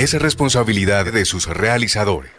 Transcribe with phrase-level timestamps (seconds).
[0.00, 2.30] es responsabilidad de sus realizadores.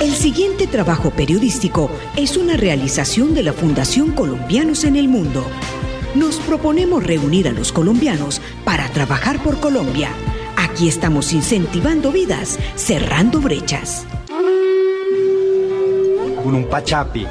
[0.00, 5.46] El siguiente trabajo periodístico es una realización de la Fundación Colombianos en el Mundo.
[6.16, 10.10] Nos proponemos reunir a los colombianos para trabajar por Colombia.
[10.56, 14.06] Aquí estamos incentivando vidas, cerrando brechas.
[16.42, 17.28] Gunung Pachapi,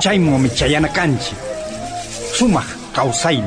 [0.00, 1.36] Chaimo Michayana Canchi,
[2.32, 3.44] Sumaj Causain.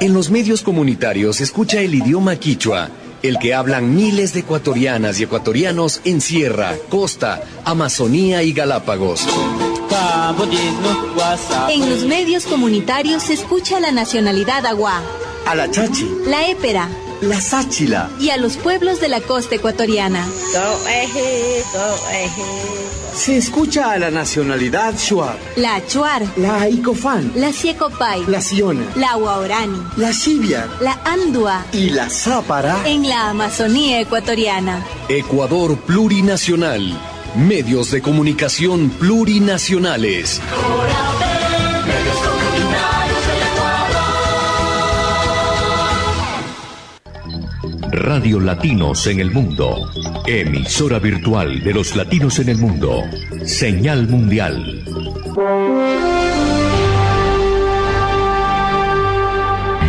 [0.00, 2.88] En los medios comunitarios escucha el idioma quichua,
[3.22, 9.26] el que hablan miles de ecuatorianas y ecuatorianos en Sierra, Costa, Amazonía y Galápagos.
[11.68, 15.02] En los medios comunitarios se escucha la nacionalidad agua,
[15.46, 16.88] A la Chachi, la épera
[17.20, 20.24] la Sáchila, y a los pueblos de la costa ecuatoriana.
[23.14, 29.14] se escucha a la nacionalidad Shuar, La achuar, la Icofán, la siecopay, la Siona, la
[29.14, 32.76] guaorani, la Sibia la andua, y la Zápara.
[32.86, 34.84] en la Amazonía ecuatoriana.
[35.08, 36.96] Ecuador Plurinacional.
[37.36, 40.40] Medios de comunicación plurinacionales.
[48.08, 49.86] Radio Latinos en el Mundo.
[50.26, 53.02] Emisora virtual de los latinos en el mundo.
[53.44, 54.82] Señal mundial.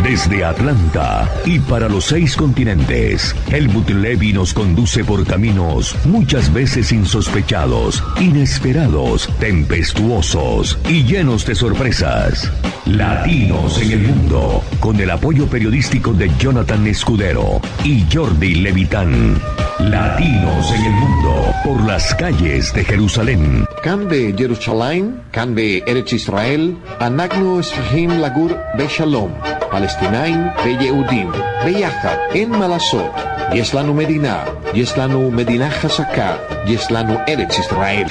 [0.02, 6.90] Desde Atlanta y para los seis continentes, Helmut Levy nos conduce por caminos muchas veces
[6.90, 12.50] insospechados, inesperados, tempestuosos y llenos de sorpresas.
[12.86, 19.38] Latinos en el mundo, con el apoyo periodístico de Jonathan Escudero y Jordi Levitán.
[19.80, 23.66] Latinos en el mundo, por las calles de Jerusalén.
[23.82, 29.30] Canbe Jerusalén, Canbe Eretz Israel, Anagno Esrahim Lagur Beshalom.
[29.71, 31.31] פלסטינאים ויהודים,
[31.63, 33.11] ביחד, אין מה לעשות.
[33.53, 36.35] יש לנו מדינה, יש לנו מדינה חזקה,
[36.65, 38.05] יש לנו ארץ ישראל.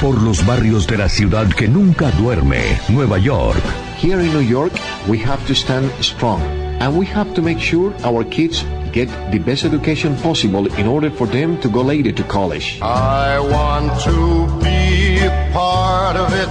[0.00, 3.64] Por los barrios de la ciudad que nunca duerme, Nueva York.
[4.00, 4.74] Here in New York,
[5.08, 6.40] we have to stand strong,
[6.80, 11.10] and we have to make sure our kids get the best education possible in order
[11.10, 12.78] for them to go later to college.
[12.80, 16.50] I want to be a part of it.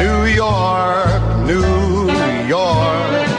[0.00, 3.29] New York, New York.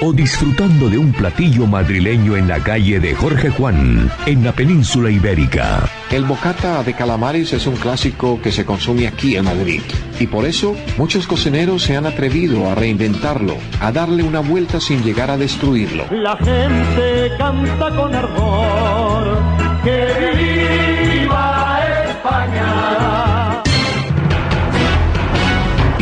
[0.00, 5.10] O disfrutando de un platillo madrileño en la calle de Jorge Juan, en la península
[5.10, 5.88] ibérica.
[6.10, 9.82] El bocata de calamares es un clásico que se consume aquí en Madrid
[10.18, 15.02] y por eso muchos cocineros se han atrevido a reinventarlo, a darle una vuelta sin
[15.04, 16.06] llegar a destruirlo.
[16.10, 19.38] La gente canta con ardor
[19.84, 23.27] que viva España.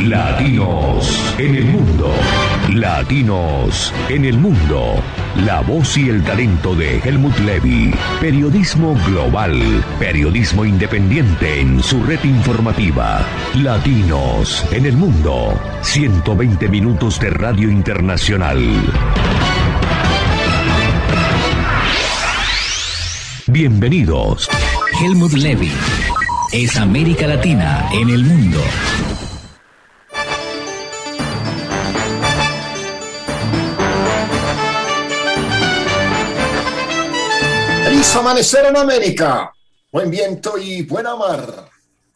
[0.06, 2.14] Latinos en el mundo.
[2.72, 5.02] Latinos en el mundo.
[5.44, 7.92] La voz y el talento de Helmut Levy.
[8.20, 9.60] Periodismo global.
[9.98, 13.26] Periodismo independiente en su red informativa.
[13.56, 15.60] Latinos en el mundo.
[15.82, 18.62] 120 minutos de radio internacional.
[23.48, 24.48] Bienvenidos.
[25.02, 25.72] Helmut Levy
[26.52, 28.62] es América Latina en el mundo.
[37.96, 39.52] Amanecer en América.
[39.90, 41.68] Buen viento y buena mar.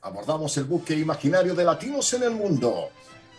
[0.02, 2.90] Abordamos el buque imaginario de latinos en el mundo.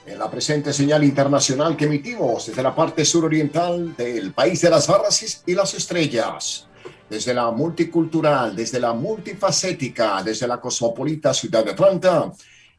[0.05, 4.87] En la presente señal internacional que emitimos desde la parte suroriental del país de las
[4.87, 6.67] barras y las estrellas.
[7.09, 12.31] Desde la multicultural, desde la multifacética, desde la cosmopolita ciudad de Atlanta.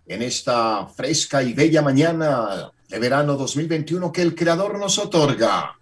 [0.07, 5.77] En esta fresca y bella mañana de verano 2021 que el Creador nos otorga.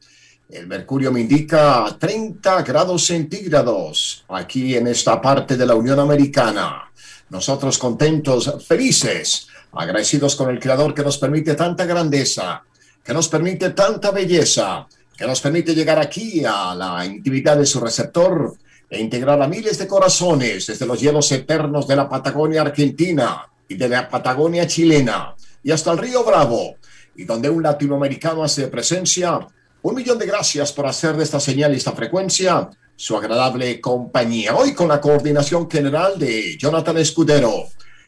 [0.51, 6.91] El mercurio me indica 30 grados centígrados aquí en esta parte de la Unión Americana.
[7.29, 12.65] Nosotros contentos, felices, agradecidos con el Creador que nos permite tanta grandeza,
[13.05, 17.79] que nos permite tanta belleza, que nos permite llegar aquí a la intimidad de su
[17.79, 18.53] receptor
[18.89, 23.77] e integrar a miles de corazones desde los hielos eternos de la Patagonia Argentina y
[23.77, 25.33] de la Patagonia chilena
[25.63, 26.75] y hasta el río Bravo,
[27.15, 29.47] y donde un latinoamericano hace presencia
[29.83, 34.55] un millón de gracias por hacer de esta señal y esta frecuencia su agradable compañía.
[34.55, 37.65] Hoy con la coordinación general de Jonathan Escudero,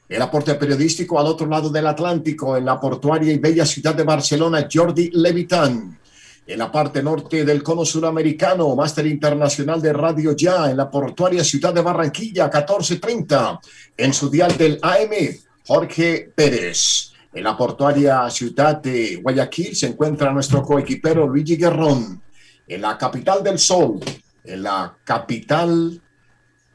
[0.06, 4.02] el aporte periodístico al otro lado del Atlántico, en la portuaria y bella ciudad de
[4.02, 5.98] Barcelona, Jordi Levitán.
[6.46, 11.42] En la parte norte del cono suramericano, máster internacional de Radio Ya, en la portuaria
[11.42, 13.60] ciudad de Barranquilla, 1430,
[13.96, 15.10] en su dial del AM,
[15.64, 22.20] Jorge Pérez En la portuaria ciudad de Guayaquil se encuentra nuestro coequipero Luigi Guerrón.
[22.68, 24.00] En la capital del sol,
[24.44, 25.98] en la capital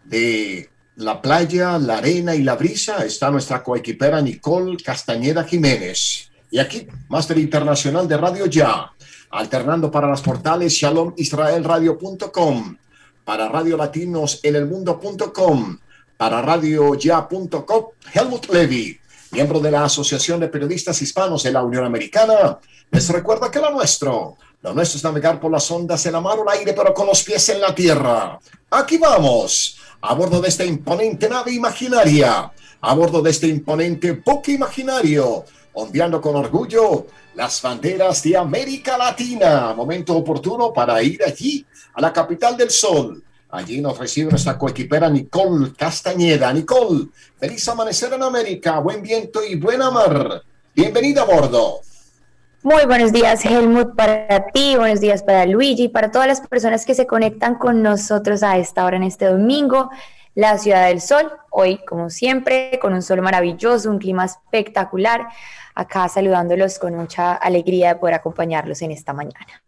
[0.03, 6.31] de la playa, la arena y la brisa, está nuestra coequipera Nicole Castañeda Jiménez.
[6.49, 8.91] Y aquí, Máster Internacional de Radio Ya,
[9.29, 12.77] alternando para las portales shalom-israel-radio.com,
[13.23, 15.77] para Radio Latinos en el mundo.com,
[16.15, 18.99] para radioya.com, Helmut Levy,
[19.37, 22.57] miembro de la Asociación de Periodistas Hispanos de la Unión Americana,
[22.89, 26.39] les recuerda que lo nuestro, lo nuestro es navegar por las ondas en la mar
[26.39, 28.39] o el aire, pero con los pies en la tierra.
[28.71, 32.51] Aquí vamos, a bordo de esta imponente nave imaginaria,
[32.81, 37.05] a bordo de este imponente buque imaginario, ondeando con orgullo
[37.35, 39.71] las banderas de América Latina.
[39.75, 41.63] Momento oportuno para ir allí,
[41.93, 43.23] a la capital del sol.
[43.49, 46.51] Allí nos recibe nuestra coequipera Nicole Castañeda.
[46.51, 47.07] Nicole,
[47.39, 50.41] feliz amanecer en América, buen viento y buena mar.
[50.75, 51.79] Bienvenida a bordo.
[52.63, 56.93] Muy buenos días, Helmut, para ti, buenos días para Luigi, para todas las personas que
[56.93, 59.89] se conectan con nosotros a esta hora en este domingo.
[60.35, 65.25] La ciudad del sol, hoy como siempre, con un sol maravilloso, un clima espectacular,
[65.73, 69.63] acá saludándolos con mucha alegría de poder acompañarlos en esta mañana.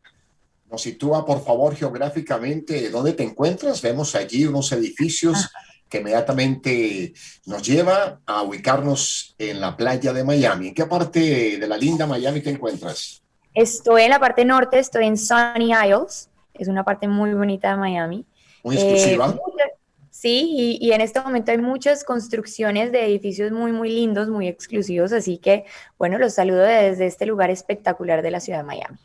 [0.69, 3.81] Nos sitúa, por favor, geográficamente dónde te encuentras.
[3.81, 5.49] Vemos allí unos edificios
[5.89, 7.13] que inmediatamente
[7.47, 10.67] nos lleva a ubicarnos en la playa de Miami.
[10.67, 13.23] ¿En qué parte de la linda Miami te encuentras?
[13.55, 17.77] Estoy en la parte norte, estoy en Sunny Isles, es una parte muy bonita de
[17.77, 18.25] Miami.
[18.63, 19.35] Muy exclusiva.
[19.35, 19.71] Eh,
[20.11, 24.47] sí, y, y, en este momento hay muchas construcciones de edificios muy, muy lindos, muy
[24.47, 25.65] exclusivos, así que,
[25.97, 28.99] bueno, los saludo desde este lugar espectacular de la ciudad de Miami.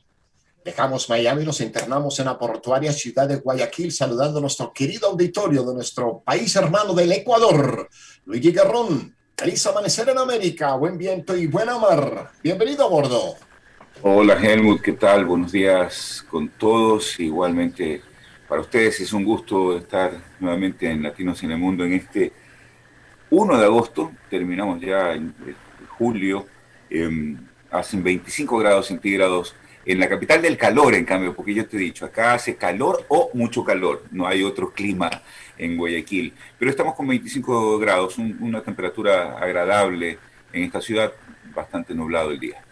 [0.65, 5.09] Dejamos Miami y nos internamos en la portuaria ciudad de Guayaquil, saludando a nuestro querido
[5.09, 7.87] auditorio de nuestro país hermano del Ecuador,
[8.25, 9.15] Luigi Garrón.
[9.37, 12.31] Feliz amanecer en América, buen viento y buena mar.
[12.43, 13.35] Bienvenido a bordo.
[14.01, 15.27] Hola Helmut, ¿qué tal?
[15.27, 17.21] Buenos días con todos.
[17.21, 18.01] Igualmente
[18.49, 22.33] para ustedes es un gusto estar nuevamente en Latinos en el Mundo en este
[23.29, 24.13] 1 de agosto.
[24.31, 25.35] Terminamos ya en
[25.99, 26.47] julio.
[26.89, 27.37] Eh,
[27.71, 29.55] hacen 25 grados centígrados
[29.87, 33.05] en la capital del calor, en cambio, porque yo te he dicho, acá hace calor
[33.09, 35.11] o mucho calor, no hay otro clima
[35.59, 36.35] en Guayaquil.
[36.59, 40.19] Pero estamos con 25 grados, una temperatura agradable
[40.53, 41.13] en esta ciudad,
[41.55, 42.65] bastante nublado el día.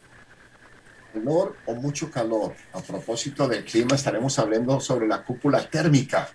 [1.12, 2.55] Calor o mucho calor.
[2.73, 6.31] A propósito del clima, estaremos hablando sobre la cúpula térmica,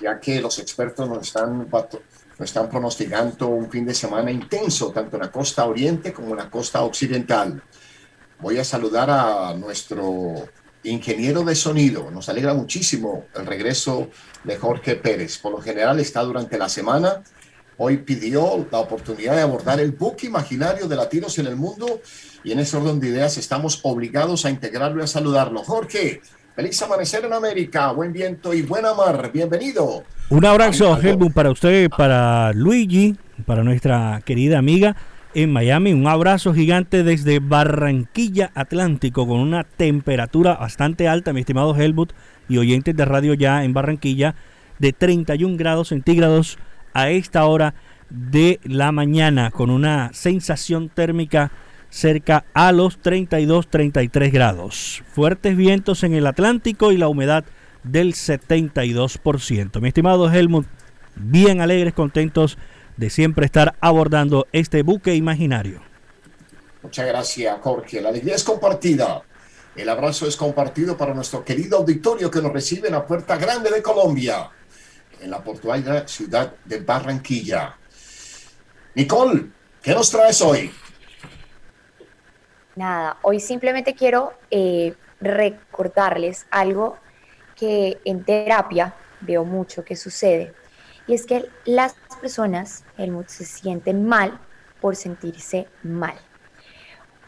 [0.00, 5.16] ya que los expertos nos están, nos están pronosticando un fin de semana intenso, tanto
[5.16, 7.62] en la costa oriente como en la costa occidental.
[8.40, 10.48] Voy a saludar a nuestro
[10.82, 12.10] ingeniero de sonido.
[12.10, 14.08] Nos alegra muchísimo el regreso
[14.44, 15.36] de Jorge Pérez.
[15.36, 17.22] Por lo general está durante la semana.
[17.76, 22.00] Hoy pidió la oportunidad de abordar el buque imaginario de latinos en el mundo
[22.42, 25.62] y en ese orden de ideas estamos obligados a integrarlo y a saludarlo.
[25.62, 26.22] Jorge,
[26.56, 29.30] feliz amanecer en América, buen viento y buena mar.
[29.32, 30.04] Bienvenido.
[30.30, 34.96] Un abrazo, Helmut, para usted, para Luigi, para nuestra querida amiga
[35.34, 35.92] en Miami.
[35.92, 42.12] Un abrazo gigante desde Barranquilla Atlántico con una temperatura bastante alta, mi estimado Helmut
[42.48, 44.34] y oyentes de radio ya en Barranquilla,
[44.78, 46.58] de 31 grados centígrados
[46.94, 47.74] a esta hora
[48.08, 51.52] de la mañana con una sensación térmica
[51.90, 55.02] cerca a los 32-33 grados.
[55.12, 57.44] Fuertes vientos en el Atlántico y la humedad
[57.82, 59.80] del 72%.
[59.80, 60.66] Mi estimado Helmut,
[61.16, 62.58] bien alegres, contentos
[63.00, 65.80] de siempre estar abordando este buque imaginario.
[66.82, 68.02] Muchas gracias, Jorge.
[68.02, 69.22] La alegría es compartida.
[69.74, 73.70] El abrazo es compartido para nuestro querido auditorio que nos recibe en la Puerta Grande
[73.70, 74.50] de Colombia,
[75.18, 77.74] en la portuaria ciudad de Barranquilla.
[78.94, 79.46] Nicole,
[79.80, 80.70] ¿qué nos traes hoy?
[82.76, 86.98] Nada, hoy simplemente quiero eh, recordarles algo
[87.56, 90.52] que en terapia veo mucho que sucede
[91.10, 92.84] y es que las personas,
[93.26, 94.38] se sienten mal
[94.80, 96.14] por sentirse mal.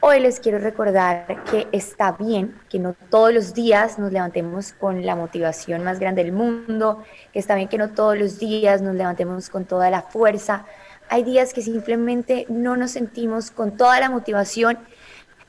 [0.05, 5.07] Hoy les quiero recordar que está bien que no todos los días nos levantemos con
[5.07, 8.97] la motivación más grande del mundo, que está bien que no todos los días nos
[8.97, 10.67] levantemos con toda la fuerza.
[11.09, 14.77] Hay días que simplemente no nos sentimos con toda la motivación.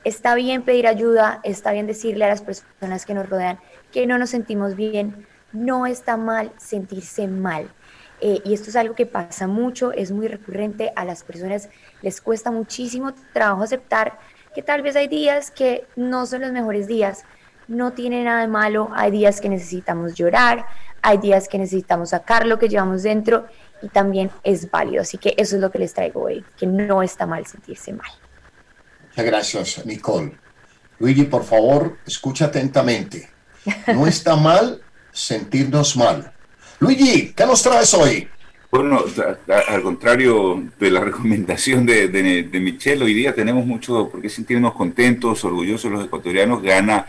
[0.04, 3.58] Está bien pedir ayuda, está bien decirle a las personas que nos rodean
[3.90, 5.26] que no nos sentimos bien.
[5.52, 7.68] No está mal sentirse mal.
[8.26, 11.68] Eh, y esto es algo que pasa mucho, es muy recurrente, a las personas
[12.00, 14.18] les cuesta muchísimo trabajo aceptar
[14.54, 17.24] que tal vez hay días que no son los mejores días,
[17.68, 20.64] no tiene nada de malo, hay días que necesitamos llorar,
[21.02, 23.46] hay días que necesitamos sacar lo que llevamos dentro
[23.82, 27.02] y también es válido, así que eso es lo que les traigo hoy, que no
[27.02, 28.10] está mal sentirse mal.
[29.10, 30.32] Muchas gracias, Nicole.
[30.98, 33.28] Luigi, por favor, escucha atentamente.
[33.88, 34.80] No está mal
[35.12, 36.33] sentirnos mal.
[36.80, 38.28] Luigi, ¿qué nos traes hoy?
[38.70, 39.04] Bueno,
[39.68, 44.74] al contrario de la recomendación de, de, Michelle, hoy día tenemos mucho por qué sentirnos
[44.74, 46.62] contentos, orgullosos los ecuatorianos.
[46.62, 47.06] Gana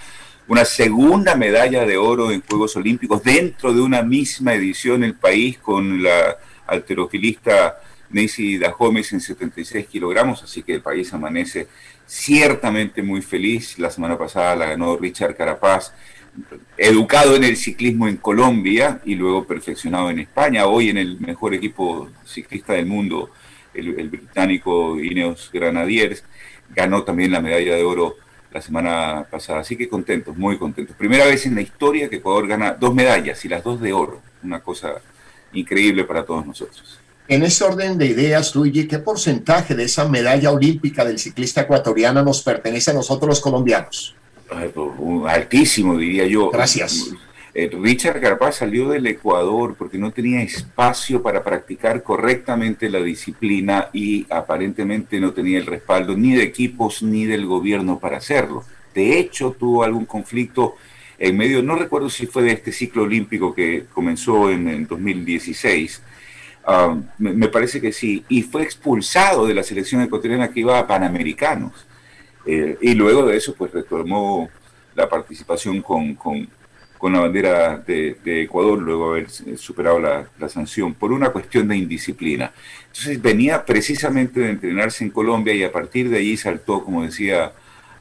[0.48, 5.57] una segunda medalla de oro en Juegos Olímpicos dentro de una misma edición el país
[5.57, 7.79] con la alterofilista
[8.12, 11.67] Nancy Dahomes en 76 kilogramos, así que el país amanece
[12.05, 13.79] ciertamente muy feliz.
[13.79, 15.93] La semana pasada la ganó Richard Carapaz
[16.77, 21.53] educado en el ciclismo en Colombia y luego perfeccionado en España, hoy en el mejor
[21.53, 23.31] equipo ciclista del mundo,
[23.73, 26.23] el, británico Ineos Granadiers,
[26.73, 28.15] ganó también la medalla de oro
[28.51, 30.95] la semana pasada, así que contentos, muy contentos.
[30.95, 34.21] Primera vez en la historia que Ecuador gana dos medallas y las dos de oro,
[34.43, 34.93] una cosa
[35.53, 36.99] increíble para todos nosotros.
[37.27, 42.23] En ese orden de ideas, Luigi, ¿qué porcentaje de esa medalla olímpica del ciclista ecuatoriano
[42.23, 44.15] nos pertenece a nosotros los colombianos?
[45.27, 46.50] Altísimo, diría yo.
[46.50, 47.12] Gracias.
[47.57, 53.89] Eh, Richard Carapaz salió del Ecuador porque no tenía espacio para practicar correctamente la disciplina
[53.93, 58.65] y aparentemente no tenía el respaldo ni de equipos ni del gobierno para hacerlo.
[58.93, 60.75] De hecho, tuvo algún conflicto
[61.17, 66.01] en medio, no recuerdo si fue de este ciclo olímpico que comenzó en, 2016,
[66.65, 70.88] ah, me, parece que sí, y fue expulsado de la selección ecuatoriana que iba a
[70.88, 71.85] Panamericanos.
[72.45, 74.49] Eh, y luego de eso, pues retomó
[74.95, 76.47] la participación con, con,
[77.11, 82.51] la bandera de, Ecuador, luego de haber superado la, sanción, por una cuestión de indisciplina.
[82.87, 87.51] Entonces venía precisamente de entrenarse en Colombia y a partir de allí saltó, como decía,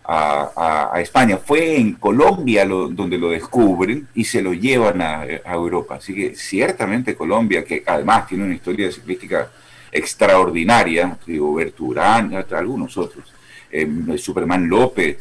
[0.04, 1.36] a, España.
[1.36, 5.96] Fue en Colombia donde lo descubren y se lo llevan a, Europa.
[5.96, 9.50] Así que ciertamente Colombia, que además tiene una historia ciclística
[9.92, 13.33] extraordinaria, digo, Berturán, algunos otros,
[13.74, 15.18] eh, Superman López,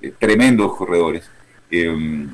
[0.00, 1.28] eh, tremendos corredores.
[1.70, 2.26] Eh,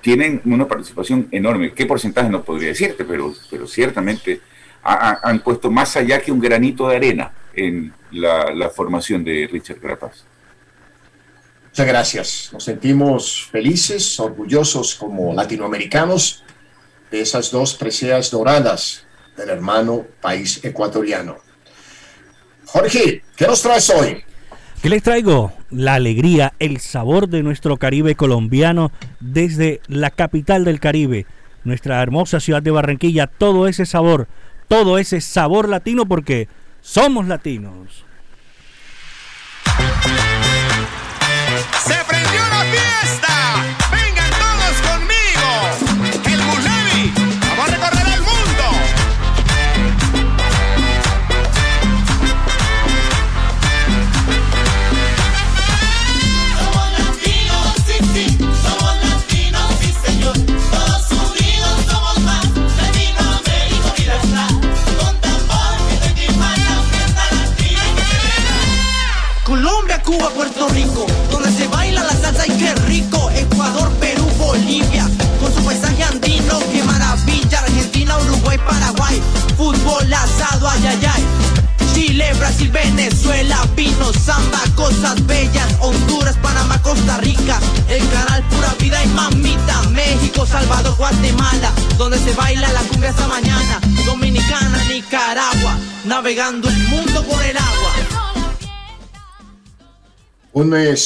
[0.00, 1.74] tienen una participación enorme.
[1.74, 3.04] ¿Qué porcentaje no podría decirte?
[3.04, 4.40] Pero, pero ciertamente
[4.82, 10.24] han puesto más allá que un granito de arena en la, formación de Richard Carapaz.
[11.66, 12.50] Muchas gracias.
[12.52, 16.44] Nos sentimos felices, orgullosos como latinoamericanos
[17.10, 19.04] de esas dos preseas doradas
[19.36, 21.36] del hermano país ecuatoriano.
[22.64, 24.24] Jorge, ¿qué nos traes hoy?
[24.82, 25.52] ¿Qué les traigo?
[25.68, 31.26] La alegría, el sabor de nuestro Caribe colombiano desde la capital del Caribe,
[31.64, 34.26] nuestra hermosa ciudad de Barranquilla, todo ese sabor,
[34.68, 36.48] todo ese sabor latino porque
[36.80, 38.06] somos latinos.
[41.84, 41.94] Se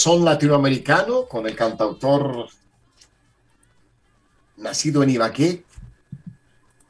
[0.00, 2.48] son latinoamericano con el cantautor
[4.56, 5.64] nacido en Ibaqué,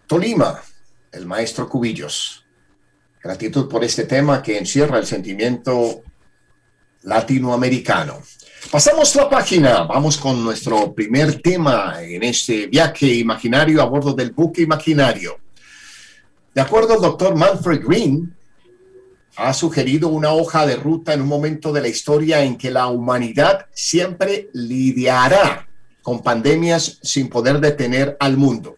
[0.07, 0.61] Tolima,
[1.13, 2.45] el maestro Cubillos.
[3.23, 6.03] Gratitud por este tema que encierra el sentimiento
[7.03, 8.21] latinoamericano.
[8.71, 14.33] Pasamos la página, vamos con nuestro primer tema en este viaje imaginario a bordo del
[14.33, 15.39] buque imaginario.
[16.55, 18.35] De acuerdo al doctor Manfred Green,
[19.37, 22.87] ha sugerido una hoja de ruta en un momento de la historia en que la
[22.87, 25.67] humanidad siempre lidiará
[26.03, 28.77] con pandemias sin poder detener al mundo.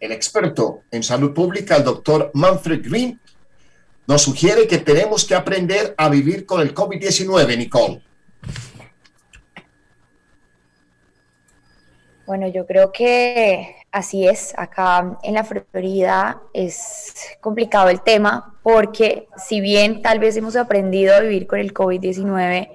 [0.00, 3.20] El experto en salud pública, el doctor Manfred Green,
[4.06, 8.02] nos sugiere que tenemos que aprender a vivir con el COVID-19, Nicole.
[12.26, 19.28] Bueno, yo creo que Así es, acá en la Florida es complicado el tema porque
[19.36, 22.70] si bien tal vez hemos aprendido a vivir con el COVID-19,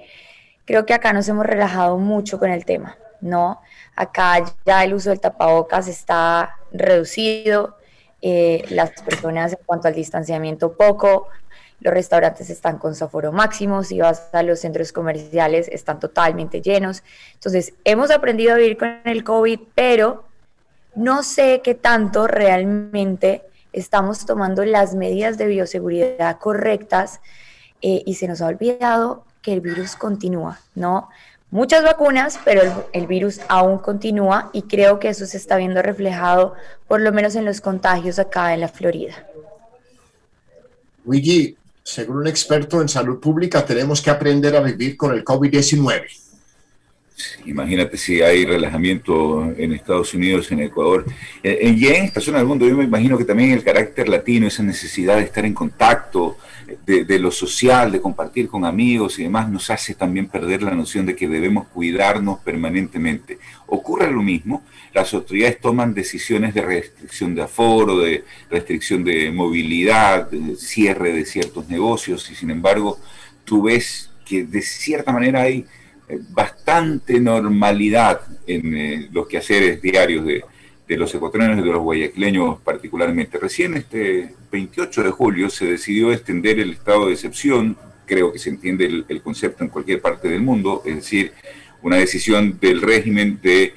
[0.64, 3.60] creo que acá nos hemos relajado mucho con el tema, ¿no?
[3.96, 7.76] Acá ya el uso del tapabocas está reducido,
[8.22, 11.26] eh, las personas en cuanto al distanciamiento poco,
[11.80, 16.60] los restaurantes están con su aforo máximo, si vas a los centros comerciales están totalmente
[16.60, 17.02] llenos.
[17.34, 20.27] Entonces, hemos aprendido a vivir con el COVID, pero
[20.94, 23.42] no sé qué tanto realmente
[23.72, 27.20] estamos tomando las medidas de bioseguridad correctas
[27.82, 31.08] eh, y se nos ha olvidado que el virus continúa, ¿no?
[31.50, 35.80] Muchas vacunas, pero el, el, virus aún continúa y creo que eso se está viendo
[35.80, 36.54] reflejado
[36.86, 39.26] por lo menos en los contagios acá en la Florida.
[41.04, 46.27] Luigi, según un experto en salud pública, tenemos que aprender a vivir con el COVID-19.
[47.46, 51.04] Imagínate si hay relajamiento en Estados Unidos, en Ecuador.
[51.42, 54.46] Eh, y en esta zona del mundo, yo me imagino que también el carácter latino,
[54.46, 56.36] esa necesidad de estar en contacto,
[56.86, 60.74] de, de, lo social, de compartir con amigos y demás, nos hace también perder la
[60.74, 63.38] noción de que debemos cuidarnos permanentemente.
[63.66, 70.30] Ocurre lo mismo, las autoridades toman decisiones de restricción de aforo, de restricción de movilidad,
[70.30, 72.98] de cierre de ciertos negocios y sin embargo
[73.44, 75.66] tú ves que de cierta manera hay eh,
[76.30, 80.44] bastante normalidad en eh, los quehaceres diarios de,
[80.88, 83.38] de los ecuatorianos y de los guayaquileños particularmente.
[83.38, 88.48] Recién este 28 de julio se decidió extender el estado de excepción, creo que se
[88.48, 91.32] entiende el, concepto en cualquier parte del mundo, es decir,
[91.82, 93.74] una decisión del régimen de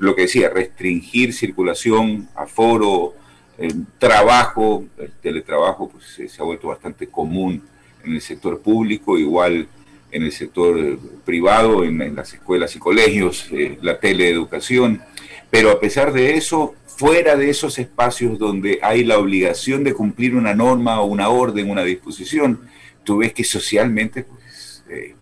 [0.00, 3.14] lo que decía, restringir circulación, aforo,
[3.56, 7.62] eh, trabajo, el teletrabajo pues, se ha vuelto bastante común
[8.04, 9.68] en el sector público, igual
[10.12, 15.02] en el sector eh, privado, en, las escuelas y colegios, eh, la teleeducación,
[15.50, 20.34] pero a pesar de eso, fuera de esos espacios donde hay la obligación de cumplir
[20.34, 22.60] una norma o una orden, una disposición,
[23.04, 25.14] tú ves que socialmente pues, eh,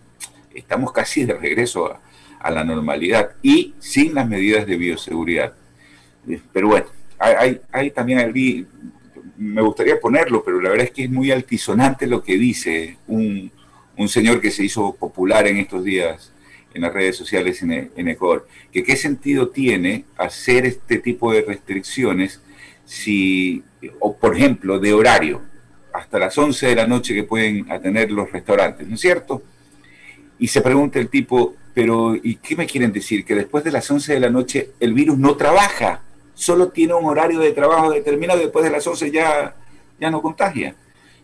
[0.55, 2.01] estamos casi de regreso a,
[2.51, 5.53] la normalidad y sin las medidas de bioseguridad.
[6.53, 6.87] Pero bueno,
[7.19, 8.67] hay, también ahí,
[9.37, 13.51] me gustaría ponerlo, pero la verdad es que es muy altisonante lo que dice un,
[13.99, 16.33] un señor que se hizo popular en estos días
[16.73, 21.43] en las redes sociales en, en, Ecuador, que qué sentido tiene hacer este tipo de
[21.43, 22.41] restricciones
[22.85, 23.63] si,
[23.99, 25.43] o por ejemplo, de horario,
[25.93, 29.43] hasta las 11 de la noche que pueden atender los restaurantes, ¿no es cierto?
[30.39, 33.25] Y se pregunta el tipo, pero ¿y qué me quieren decir?
[33.25, 36.03] Que después de las 11 de la noche el virus no trabaja,
[36.35, 39.57] solo tiene un horario de trabajo determinado, después de las 11 ya,
[39.99, 40.77] ya no contagia.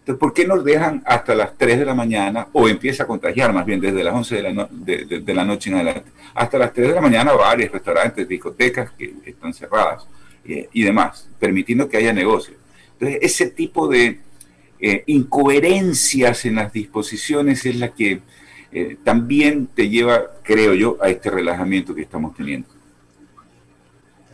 [0.04, 3.54] Entonces, ¿por qué nos dejan hasta las 3 de la mañana o empieza a contagiar
[3.54, 6.10] más bien desde las 11 de la, de, de, la noche en adelante?
[6.34, 10.06] Hasta las 3 de la mañana bares, restaurantes, discotecas que están cerradas
[10.44, 12.54] eh, y demás, permitiendo que haya negocio.
[12.92, 14.20] Entonces, ese tipo de
[14.78, 18.20] eh, incoherencias en las disposiciones es la que
[18.72, 22.68] eh, también te lleva, creo yo, a este relajamiento que estamos teniendo.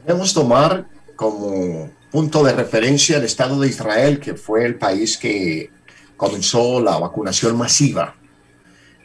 [0.04, 5.70] Debemos tomar como punto de referencia el Estado de Israel, que fue el país que
[6.16, 8.16] comenzó la vacunación masiva.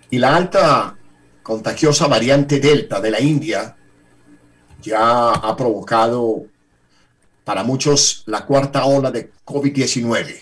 [0.09, 0.97] Y la alta
[1.43, 3.77] contagiosa variante Delta de la India
[4.81, 6.45] ya ha provocado
[7.43, 10.41] para muchos la cuarta ola de COVID-19.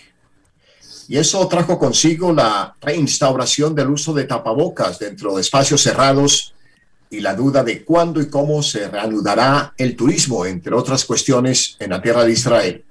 [1.08, 6.53] Y eso trajo consigo la reinstauración del uso de tapabocas dentro de espacios cerrados
[7.14, 11.90] y la duda de cuándo y cómo se reanudará el turismo, entre otras cuestiones, en
[11.90, 12.84] la tierra de Israel.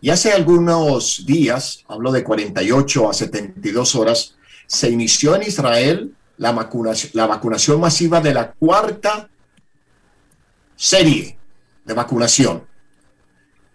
[0.00, 4.34] Y hace algunos días, hablo de 48 a 72 horas,
[4.66, 9.28] se inició en Israel la vacunación, la vacunación masiva de la cuarta
[10.74, 11.38] serie
[11.84, 12.64] de vacunación.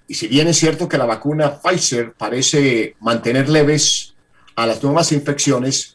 [0.07, 4.15] Y si bien es cierto que la vacuna Pfizer parece mantener leves
[4.55, 5.93] a las nuevas infecciones,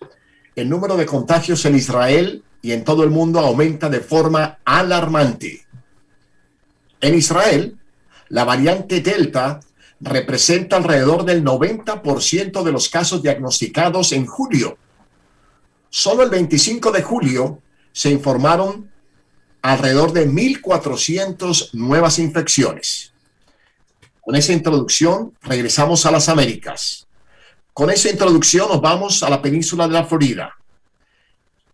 [0.57, 5.66] el número de contagios en Israel y en todo el mundo aumenta de forma alarmante.
[6.98, 7.77] En Israel,
[8.31, 9.61] la variante Delta
[10.00, 14.79] representa alrededor del 90% de los casos diagnosticados en julio.
[15.90, 17.61] Solo el 25 de julio
[17.92, 18.90] se informaron
[19.61, 23.12] alrededor de 1.400 nuevas infecciones.
[24.22, 27.07] Con esa introducción regresamos a las Américas.
[27.74, 30.57] Con esa introducción nos vamos a la península de la Florida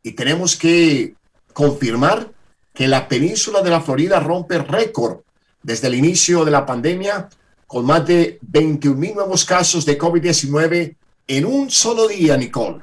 [0.03, 1.15] y tenemos que
[1.53, 2.29] confirmar
[2.73, 5.21] que la península de la Florida rompe récord
[5.63, 7.29] desde el inicio de la pandemia
[7.67, 10.97] con más de 21 mil nuevos casos de COVID-19
[11.29, 12.83] en un solo día, Nicole.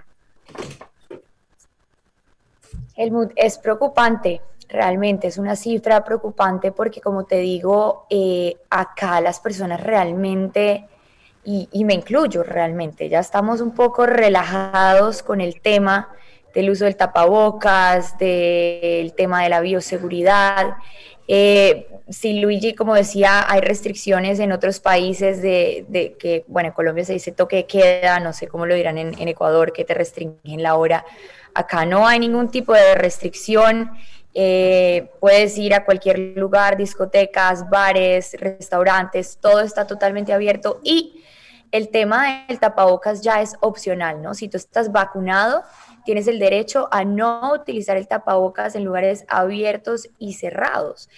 [2.96, 9.40] Helmut, es preocupante, realmente es una cifra preocupante porque como te digo, eh, acá las
[9.40, 10.88] personas realmente,
[11.44, 16.10] y, y me incluyo realmente, ya estamos un poco relajados con el tema
[16.58, 20.78] del uso del tapabocas, del tema de la bioseguridad.
[21.28, 27.06] Eh, si Luigi, como decía, hay restricciones en otros países de, que, bueno, en Colombia
[27.06, 29.94] se dice toque de queda, no sé cómo lo dirán en, en Ecuador, que te
[29.94, 31.06] restringen la hora.
[31.54, 33.92] Acá no hay ningún tipo de restricción.
[34.34, 41.24] Eh, puedes ir a cualquier lugar, discotecas, bares, restaurantes, todo está totalmente abierto y
[41.72, 44.34] el tema del tapabocas ya es opcional, ¿no?
[44.34, 45.64] Si tú estás vacunado,
[46.08, 51.10] tienes el derecho a no utilizar el tapabocas en lugares abiertos y cerrados.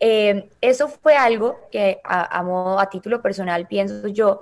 [0.00, 4.40] Eh, eso fue algo que a, modo, a título personal pienso yo,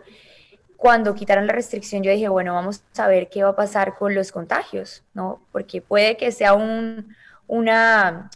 [0.76, 4.14] cuando quitaron la restricción, yo dije, bueno, vamos a ver qué va a pasar con
[4.14, 5.40] los contagios, ¿no?
[5.50, 7.12] Porque puede que sea un,
[7.48, 8.30] una,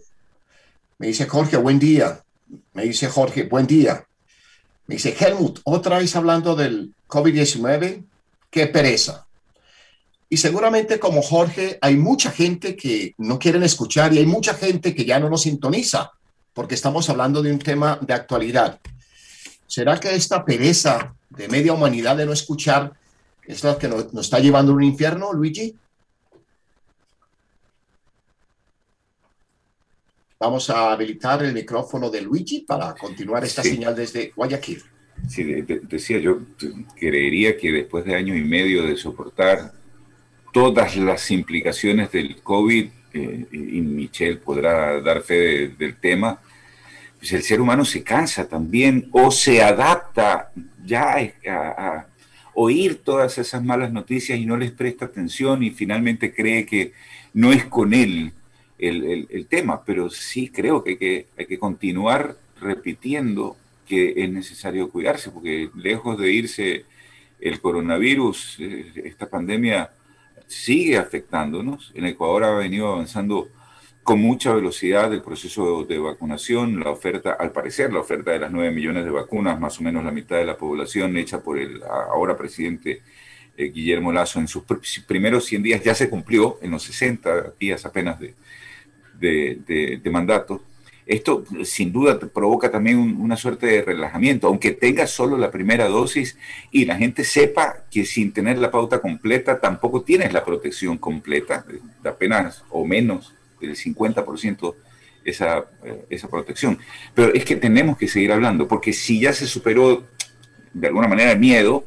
[0.98, 2.22] Me dice Jorge, buen día.
[2.72, 4.07] Me dice Jorge, buen día.
[4.87, 8.05] Me dice Helmut, otra vez hablando del COVID-19,
[8.50, 9.26] qué pereza.
[10.29, 14.94] Y seguramente como Jorge, hay mucha gente que no quieren escuchar y hay mucha gente
[14.94, 16.12] que ya no nos sintoniza
[16.55, 18.81] porque estamos hablando de un tema de actualidad.
[19.66, 22.92] ¿Será que esta pereza de media humanidad de no escuchar
[23.46, 25.74] es la que nos, está llevando a un infierno, Luigi?
[30.38, 34.83] Vamos a habilitar el micrófono de Luigi para continuar esta señal desde Guayaquil.
[35.29, 36.38] Sí, decía yo,
[36.98, 39.72] creería que después de año y medio de soportar
[40.53, 46.40] todas las implicaciones del COVID, eh, y Michelle podrá dar fe del tema,
[47.18, 50.53] pues el ser humano se cansa también o se adapta
[50.85, 52.07] ya a,
[52.62, 56.92] oír todas esas malas noticias y no les presta atención y finalmente cree que
[57.33, 58.33] no es con él
[58.79, 64.90] el, tema, pero sí creo que hay, que hay que continuar repitiendo que es necesario
[64.90, 66.85] cuidarse, porque lejos de irse
[67.40, 69.90] el coronavirus, eh, esta pandemia
[70.46, 71.92] sigue afectándonos.
[71.94, 73.49] En Ecuador ha venido avanzando
[74.02, 78.50] con mucha velocidad el proceso de vacunación, la oferta, al parecer, la oferta de las
[78.50, 81.82] 9 millones de vacunas, más o menos la mitad de la población hecha por el
[81.82, 83.02] ahora presidente
[83.56, 84.64] eh, Guillermo Lazo en sus
[85.06, 88.34] primeros 100 días ya se cumplió, en los 60 días apenas de,
[89.20, 90.62] de, de mandato.
[91.06, 96.38] Esto sin duda provoca también una suerte de relajamiento, aunque tenga solo la primera dosis
[96.70, 101.64] y la gente sepa que sin tener la pauta completa tampoco tienes la protección completa,
[102.02, 104.75] de apenas o menos del 50%
[105.25, 106.79] esa, eh, esa protección.
[107.14, 110.07] Pero es que tenemos que seguir hablando, porque si ya se superó
[110.73, 111.85] de alguna manera el miedo,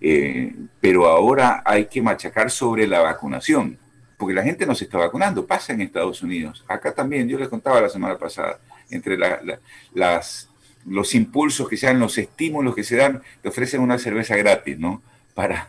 [0.00, 3.78] eh, pero ahora hay que machacar sobre la vacunación
[4.16, 7.48] porque la gente no se está vacunando, pasa en Estados Unidos, acá también, yo les
[7.48, 8.58] contaba la semana pasada,
[8.90, 10.48] entre las,
[10.86, 14.78] los impulsos que se dan, los estímulos que se dan, te ofrecen una cerveza gratis,
[14.78, 15.02] ¿no?
[15.36, 15.68] Para,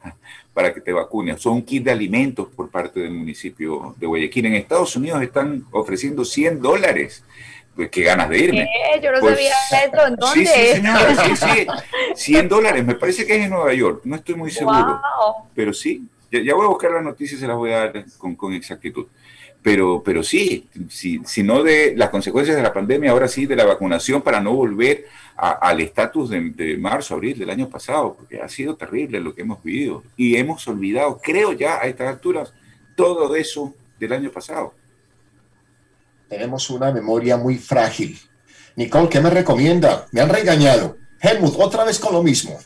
[0.54, 1.40] para que te vacunes.
[1.40, 4.48] Son un kit de alimentos por parte del municipio de Guayaquil.
[4.48, 7.24] En Estados Unidos están ofreciendo 100 dólares.
[7.76, 8.68] Pues qué ganas de irme.
[9.04, 9.54] Yo no pues, sabía
[9.86, 10.08] eso.
[10.08, 10.46] ¿En dónde?
[10.48, 11.68] Sí, sí, señora, sí, sí.
[12.34, 15.00] 100 dólares, me parece que es en Nueva York, no estoy muy seguro.
[15.54, 18.36] Pero sí, ya, voy a buscar las noticias y se las voy a dar con,
[18.36, 19.06] con exactitud.
[19.62, 23.56] Pero, pero sí, si, si, no de las consecuencias de la pandemia, ahora sí de
[23.56, 25.06] la vacunación para no volver
[25.38, 29.44] al estatus de, de, marzo, abril del año pasado, porque ha sido terrible lo que
[29.44, 30.04] hemos vivido.
[30.16, 32.54] Y hemos olvidado, creo ya a estas alturas,
[32.96, 34.74] todo eso del año pasado.
[36.28, 38.20] Tenemos una memoria muy frágil.
[38.76, 40.08] Nicole, ¿qué me recomienda?
[40.12, 40.98] Me han regañado.
[41.22, 42.58] Helmut, otra vez con lo mismo.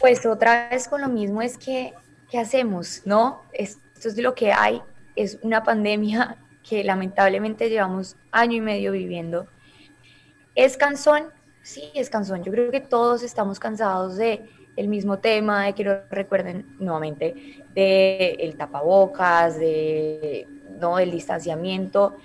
[0.00, 1.92] Pues otra vez con lo mismo es que,
[2.30, 3.02] ¿qué hacemos?
[3.04, 3.42] ¿No?
[3.52, 4.82] Esto es lo que hay,
[5.16, 9.46] es una pandemia que lamentablemente llevamos año y medio viviendo.
[10.54, 11.24] ¿Es cansón?
[11.62, 12.42] Sí, es cansón.
[12.42, 17.64] Yo creo que todos estamos cansados de el mismo tema, de que lo recuerden nuevamente,
[17.74, 20.48] de el tapabocas, de
[20.80, 22.16] no del distanciamiento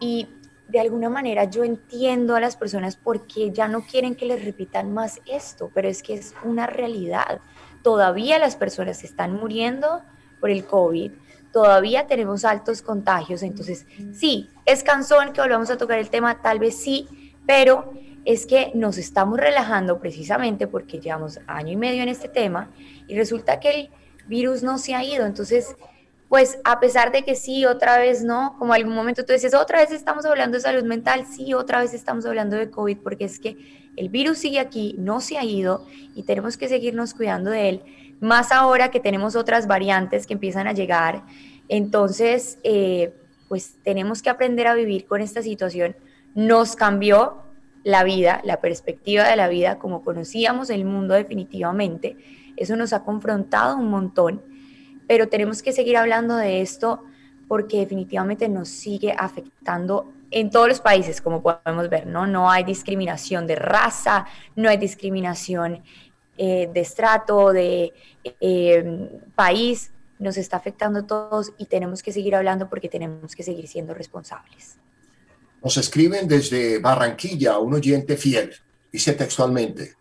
[0.00, 0.28] y
[0.68, 4.92] de alguna manera yo entiendo a las personas porque ya no quieren que les repitan
[4.92, 7.40] más esto, pero es que es una realidad.
[7.82, 10.02] Todavía las personas están muriendo
[10.40, 11.12] por el COVID,
[11.52, 16.58] todavía tenemos altos contagios, entonces sí, es cansón que volvamos a tocar el tema, tal
[16.58, 17.08] vez sí,
[17.48, 17.94] pero
[18.26, 22.70] es que nos estamos relajando precisamente porque llevamos año y medio en este tema
[23.06, 23.90] y resulta que el
[24.26, 25.74] virus no se ha ido, entonces
[26.28, 29.78] pues a pesar de que sí, otra vez no, como algún momento tú dices, otra
[29.78, 33.38] vez estamos hablando de salud mental, sí, otra vez estamos hablando de COVID, porque es
[33.38, 33.56] que
[33.96, 37.82] el virus sigue aquí, no se ha ido y tenemos que seguirnos cuidando de él,
[38.20, 41.22] más ahora que tenemos otras variantes que empiezan a llegar.
[41.70, 43.14] Entonces, eh,
[43.48, 45.96] pues tenemos que aprender a vivir con esta situación.
[46.38, 47.42] Nos cambió
[47.82, 52.16] la vida, la perspectiva de la vida, como conocíamos el mundo definitivamente.
[52.56, 54.42] Eso nos ha confrontado un montón
[55.08, 57.02] pero tenemos que seguir hablando de esto
[57.48, 62.26] porque definitivamente nos sigue afectando en todos los países, como podemos ver, ¿no?
[62.26, 65.82] No hay discriminación de raza, no hay discriminación
[66.36, 72.36] eh, de estrato, de eh, país, nos está afectando a todos y tenemos que seguir
[72.36, 74.78] hablando porque tenemos que seguir siendo responsables.
[75.62, 78.54] Nos escriben desde Barranquilla un oyente fiel,
[78.92, 79.96] dice textualmente,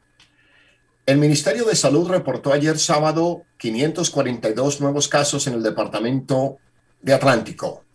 [1.08, 6.58] el Ministerio de Salud reportó ayer sábado 542 nuevos casos en el departamento
[7.02, 7.86] de Atlántico,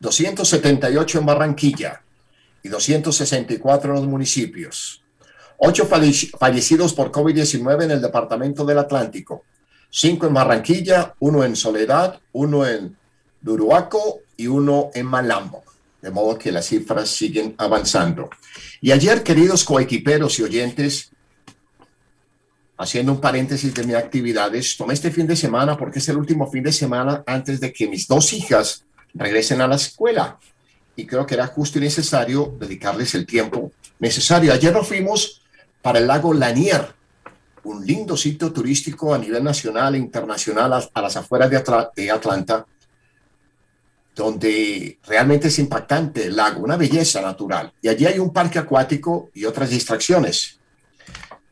[0.00, 2.02] 278 en Barranquilla
[2.62, 5.04] y 264 en los municipios.
[5.56, 9.44] Ocho fallecidos por COVID-19 en el departamento del Atlántico,
[9.88, 12.96] cinco en Barranquilla, uno en Soledad, uno en
[13.40, 15.67] Duruaco y uno en Malambo.
[16.00, 18.30] De modo que las cifras siguen avanzando.
[18.80, 21.10] Y ayer, queridos coequiperos y oyentes,
[22.76, 26.48] haciendo un paréntesis de mis actividades, tomé este fin de semana porque es el último
[26.50, 28.84] fin de semana antes de que mis dos hijas
[29.14, 30.38] regresen a la escuela.
[30.94, 34.52] Y creo que era justo y necesario dedicarles el tiempo necesario.
[34.52, 35.42] Ayer nos fuimos
[35.82, 36.94] para el lago Lanier,
[37.64, 42.66] un lindo sitio turístico a nivel nacional e internacional a, las afueras de, Atlanta,
[44.18, 47.72] donde realmente es impactante el lago, una belleza natural.
[47.80, 50.58] Y allí hay un parque acuático y otras distracciones.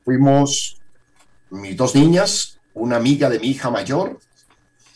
[0.04, 0.76] Fuimos
[1.50, 4.18] mis dos niñas, una amiga de mi hija mayor,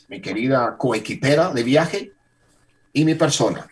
[0.09, 2.13] mi querida coequipera de viaje
[2.93, 3.69] y mi persona.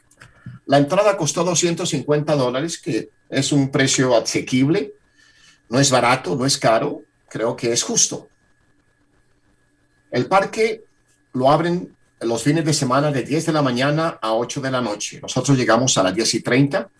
[0.66, 4.94] La entrada costó 250 dólares, que es un precio asequible,
[5.68, 8.28] no es barato, no es caro, creo que es justo.
[10.12, 10.84] El parque
[11.32, 14.80] lo abren los fines de semana de 10 de la mañana a 8 de la
[14.80, 15.20] noche.
[15.20, 16.90] Nosotros llegamos a las 10 y 30,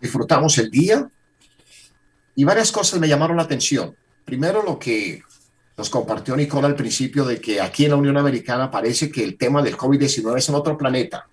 [0.00, 1.08] disfrutamos el día
[2.34, 3.96] y varias cosas me llamaron la atención.
[4.24, 5.22] Primero, lo que
[5.76, 9.36] nos compartió Nicole al principio de que aquí en la Unión Americana parece que el
[9.38, 11.26] tema del COVID-19 es en otro planeta.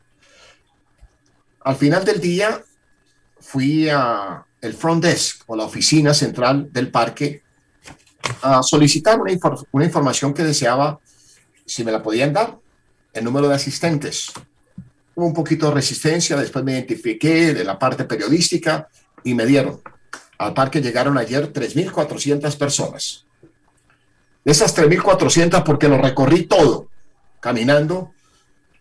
[1.62, 2.63] Al final del día,
[3.39, 7.44] fui a el front desk o la oficina central del parque
[8.41, 9.20] a solicitar
[9.72, 11.00] una información que deseaba,
[11.65, 12.58] si me la podían dar,
[13.13, 14.32] el número de asistentes.
[15.15, 18.89] Hubo un poquito de resistencia, después me identifiqué de la parte periodística
[19.23, 19.82] y me dieron.
[20.38, 23.25] Al parque llegaron ayer 3.400 personas.
[24.43, 26.89] De esas 3.400, porque lo recorrí todo,
[27.39, 28.13] caminando,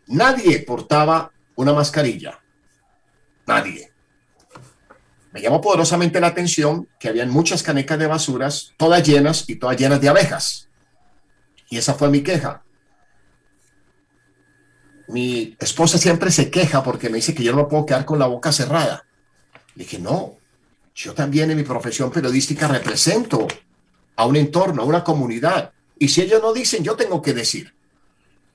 [0.09, 2.41] nadie portaba una mascarilla.
[3.47, 3.93] Nadie.
[5.33, 9.77] Me llamó poderosamente la atención que habían muchas canecas de basuras, todas llenas y todas
[9.77, 10.69] llenas de abejas.
[11.71, 12.63] Y esa fue mi queja.
[15.09, 18.27] Mi esposa siempre se queja porque me dice que yo no puedo quedar con la
[18.27, 19.05] boca cerrada.
[19.75, 20.37] Le dije, no,
[20.95, 23.47] yo también en mi profesión periodística represento
[24.17, 25.73] a un entorno, a una comunidad.
[25.99, 27.75] Y si ellos no dicen, yo tengo que decir.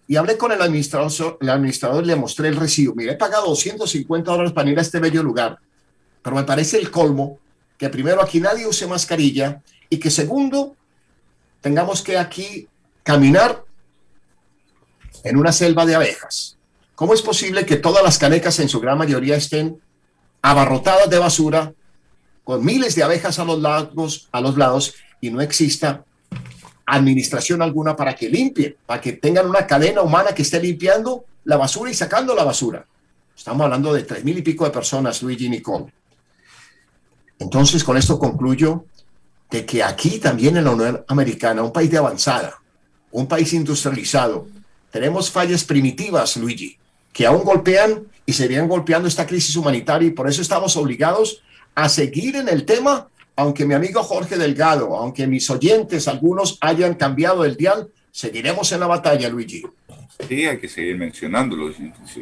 [0.08, 2.96] Y hablé con el administrador, le mostré el recibo.
[2.96, 5.60] Mire, he pagado 250 dólares para ir a este bello lugar.
[6.24, 7.40] Pero me parece el colmo
[7.78, 10.76] que primero aquí nadie use mascarilla y que segundo,
[11.62, 12.68] tengamos que aquí
[13.04, 13.64] caminar
[15.24, 16.58] en una selva de abejas.
[16.96, 19.80] ¿Cómo es posible que todas las canecas en su gran mayoría estén
[20.42, 21.74] abarrotadas de basura
[22.44, 26.04] con miles de abejas a los lados, a los lados y no exista
[26.86, 31.58] administración alguna para que limpie, para que tengan una cadena humana que esté limpiando la
[31.58, 32.86] basura y sacando la basura.
[33.36, 35.94] Estamos hablando de tres mil y pico de personas, Luigi Nicole.
[37.38, 38.86] Entonces, con esto concluyo
[39.50, 42.60] de que aquí también en la Unión Americana, un país de avanzada,
[43.12, 44.48] un país industrializado,
[44.92, 46.78] tenemos fallas primitivas, Luigi.
[47.14, 51.42] que aún golpean y seguirán golpeando esta crisis humanitaria y por eso estamos obligados
[51.74, 56.94] a seguir en el tema, aunque mi amigo Jorge Delgado, aunque mis oyentes, algunos hayan
[56.94, 59.64] cambiado el dial, seguiremos en la batalla, Luigi.
[60.28, 61.74] Sí, hay que seguir mencionándolo.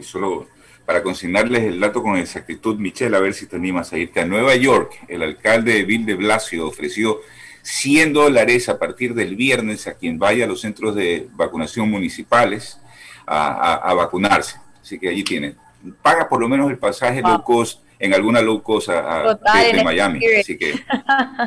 [0.01, 0.47] Solo
[0.85, 4.25] para consignarles el dato con exactitud, Michelle, a ver si te animas a irte a
[4.25, 4.93] Nueva York.
[5.07, 7.19] El alcalde de Bill de Blasio ofreció
[7.67, 12.79] 100 dólares a partir del viernes a quien vaya a los centros de vacunación municipales
[13.25, 14.57] a, vacunarse.
[14.81, 15.57] Así que allí tienen.
[16.01, 19.37] Paga por lo menos el pasaje low cost en alguna low cost a,
[19.73, 20.21] de, Miami.
[20.39, 20.75] Así que...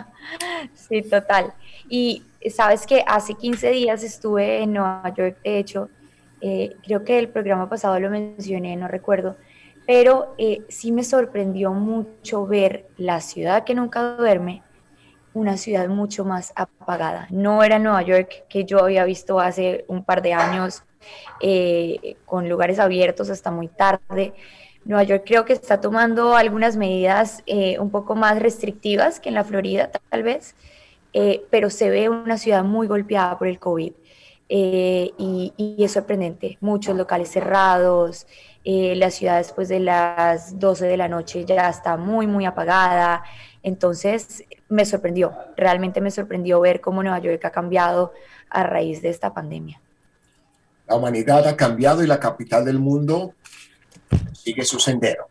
[0.74, 1.54] sí, total.
[1.88, 2.22] Y
[2.54, 5.88] sabes que hace 15 días estuve en Nueva York, de hecho,
[6.42, 9.36] eh, creo que el programa pasado lo mencioné, no recuerdo,
[9.86, 14.62] pero eh, sí me sorprendió mucho ver la ciudad que nunca duerme,
[15.34, 17.26] una ciudad mucho más apagada.
[17.30, 20.82] No era Nueva York que yo había visto hace un par de años,
[21.40, 24.34] eh, con lugares abiertos hasta muy tarde.
[24.84, 27.44] Nueva York creo que está tomando algunas medidas
[27.78, 30.54] un poco más restrictivas que en la Florida, tal vez,
[31.50, 33.92] pero se ve una ciudad muy golpeada por el COVID.
[34.52, 36.58] Eh, y, es sorprendente.
[36.60, 38.26] Muchos locales cerrados,
[38.64, 43.22] eh, la ciudad después de las 12 de la noche ya está muy, muy apagada.
[43.62, 48.12] Entonces me sorprendió, realmente me sorprendió ver cómo Nueva York ha cambiado
[48.48, 49.80] a raíz de esta pandemia.
[50.88, 53.34] La humanidad ha cambiado y la capital del mundo
[54.32, 55.26] sigue su sendero.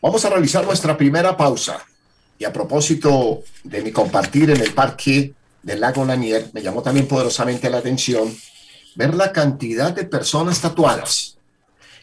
[0.00, 1.84] Vamos a realizar nuestra primera pausa.
[2.38, 7.06] Y a propósito de mi compartir en el parque del lago Lanier, me llamó también
[7.06, 8.34] poderosamente la atención
[8.96, 11.36] ver la cantidad de personas tatuadas.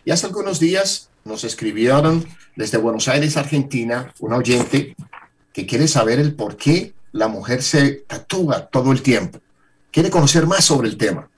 [0.06, 2.26] Y hace algunos días nos escribieron
[2.56, 4.96] desde Buenos Aires, Argentina, un oyente
[5.58, 9.40] que quiere saber el por qué la mujer se tatúa todo el tiempo.
[9.90, 11.32] Quiere conocer más sobre el tema.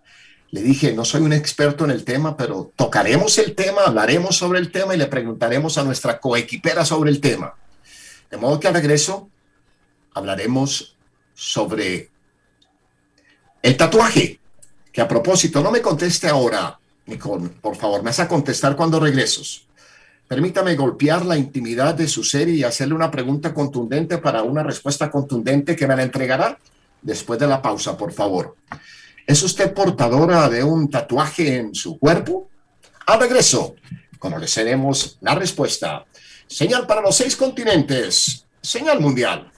[0.51, 4.59] Le dije, no soy un experto en el tema, pero tocaremos el tema, hablaremos sobre
[4.59, 7.55] el tema y le preguntaremos a nuestra coequipera sobre el tema.
[8.29, 9.29] De modo que al regreso
[10.13, 10.97] hablaremos
[11.33, 12.11] sobre
[13.61, 14.41] el tatuaje,
[14.91, 18.99] que a propósito, no me conteste ahora, Nicole, por favor, me vas a contestar cuando
[18.99, 19.68] regresos.
[20.29, 25.09] Permítame golpear la intimidad de su ser y hacerle una pregunta contundente para una respuesta
[25.09, 26.55] contundente que me la entregará
[27.01, 28.55] después de la pausa, por favor.
[29.25, 32.47] ¿Es usted portadora de un tatuaje en su cuerpo?
[33.07, 33.73] Al regreso,
[34.19, 36.05] conoceremos la respuesta.
[36.45, 38.45] Señal para los seis continentes.
[38.61, 39.51] Señal mundial.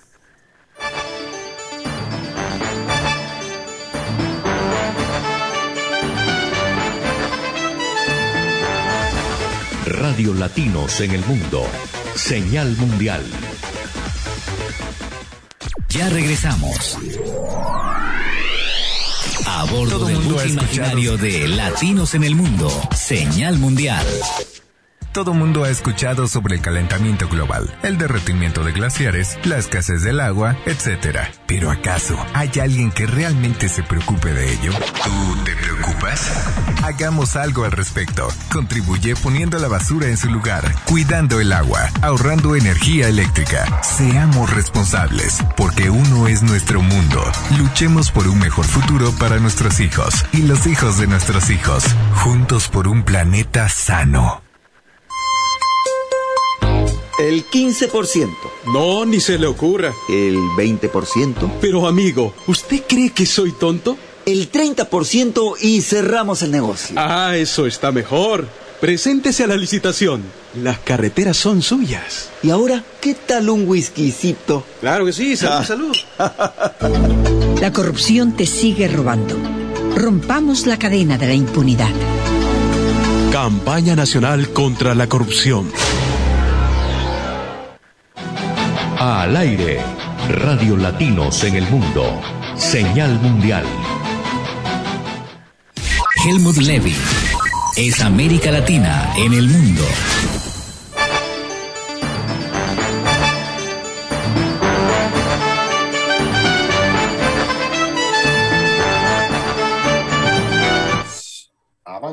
[10.02, 11.64] Radio Latinos en el Mundo.
[12.16, 13.24] Señal Mundial.
[15.90, 16.98] Ya regresamos.
[19.46, 22.72] A bordo del buque imaginario de Latinos en el Mundo.
[22.96, 24.08] Señal Mundial.
[25.12, 30.21] Todo mundo ha escuchado sobre el calentamiento global, el derretimiento de glaciares, la escasez del
[30.21, 31.17] agua, etc.
[31.47, 34.71] Pero ¿acaso hay alguien que realmente se preocupe de ello?
[35.04, 36.32] ¿Tú te preocupas?
[36.84, 38.30] Hagamos algo al respecto.
[38.54, 43.82] Contribuye poniendo la basura en su lugar, cuidando el agua, ahorrando energía eléctrica.
[43.84, 47.21] Seamos responsables, porque uno es nuestro mundo.
[47.58, 51.84] Luchemos por un mejor futuro para nuestros hijos y los hijos de nuestros hijos,
[52.15, 54.41] juntos por un planeta sano.
[57.22, 58.30] El 15%.
[58.74, 59.94] No, ni se le ocurra.
[60.10, 61.52] El 20%.
[61.62, 63.96] Pero amigo, ¿usted cree que soy tonto?
[64.26, 66.96] El 30% y cerramos el negocio.
[66.98, 68.48] Ah, eso está mejor.
[68.80, 70.24] Preséntese a la licitación.
[70.56, 72.30] Las carreteras son suyas.
[72.42, 74.66] ¿Y ahora qué tal un whiskycito?
[74.80, 76.74] Claro que sí, salud, ah.
[76.82, 77.62] salud.
[77.62, 79.38] La corrupción te sigue robando.
[79.96, 81.92] Rompamos la cadena de la impunidad.
[83.32, 85.72] Campaña Nacional contra la Corrupción.
[89.04, 89.80] Al aire,
[90.30, 92.22] Radio Latinos en el Mundo.
[92.56, 93.66] Señal Mundial.
[96.24, 96.96] Helmut Levy
[97.78, 99.82] es América Latina en el mundo.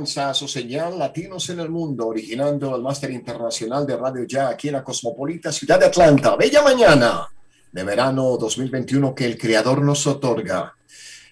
[0.09, 4.69] Avanza su señal Latinos en el Mundo, originando el máster internacional de Radio Ya aquí
[4.69, 6.35] en la cosmopolita ciudad de Atlanta.
[6.35, 7.29] Bella mañana
[7.71, 10.75] de verano 2021 que el Creador nos otorga.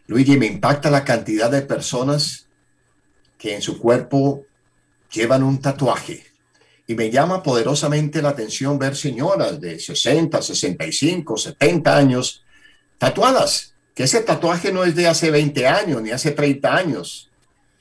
[0.09, 2.49] Luigi, me impacta la cantidad de personas
[3.39, 4.45] que en su cuerpo
[5.11, 6.27] llevan un tatuaje.
[6.87, 12.45] Y me llama poderosamente la atención ver señoras de 60, 65, 70 años
[12.99, 17.26] tatuadas, que ese tatuaje no es de hace 20 años ni hace 30 años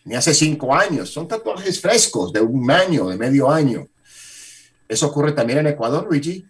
[0.05, 3.87] ni hace cinco años, son tatuajes frescos de un año, de medio año.
[4.87, 6.45] ¿Eso ocurre también en Ecuador, Luigi?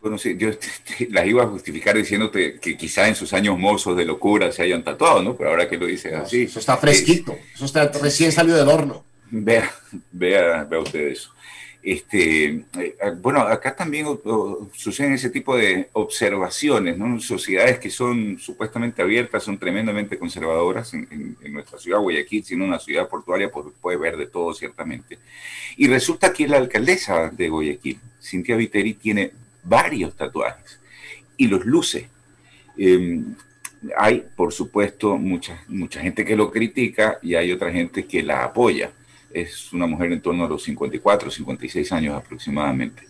[0.00, 0.50] Bueno, sí, yo
[1.10, 4.84] las iba a justificar diciéndote que quizá en sus años mozos de locura se hayan
[4.84, 5.36] tatuado, ¿no?
[5.36, 6.44] Pero ahora que lo dices así.
[6.44, 9.04] Eso está fresquito, eso está recién salido del horno.
[9.30, 9.68] Vea,
[10.12, 11.33] vea, vea usted eso.
[11.84, 12.46] Este,
[12.78, 14.06] eh, bueno, acá también
[14.72, 17.20] suceden ese tipo de observaciones, ¿no?
[17.20, 23.06] Sociedades que son supuestamente abiertas, son tremendamente conservadoras en, nuestra ciudad, Guayaquil, siendo una ciudad
[23.06, 25.18] portuaria, puede ver de todo ciertamente.
[25.76, 29.32] Y resulta que la alcaldesa de Guayaquil, Cintia Viteri, tiene
[29.62, 30.80] varios tatuajes
[31.36, 32.08] y los luce.
[32.78, 33.34] Em,
[33.98, 38.42] hay, por supuesto, mucha, mucha gente que lo critica y hay otra gente que la
[38.42, 38.90] apoya
[39.34, 43.02] es una mujer en torno a los 54, 56 años aproximadamente.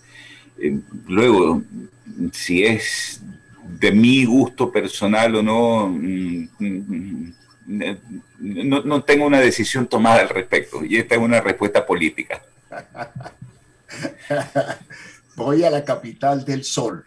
[0.58, 1.62] Eh, luego,
[2.32, 3.22] si es
[3.62, 7.32] de mi gusto personal o no, mm, mm,
[7.66, 7.96] mm,
[8.38, 10.84] no, no, tengo una decisión tomada al respecto.
[10.84, 12.42] Y esta es una respuesta política.
[15.36, 17.04] Voy a la capital del sol.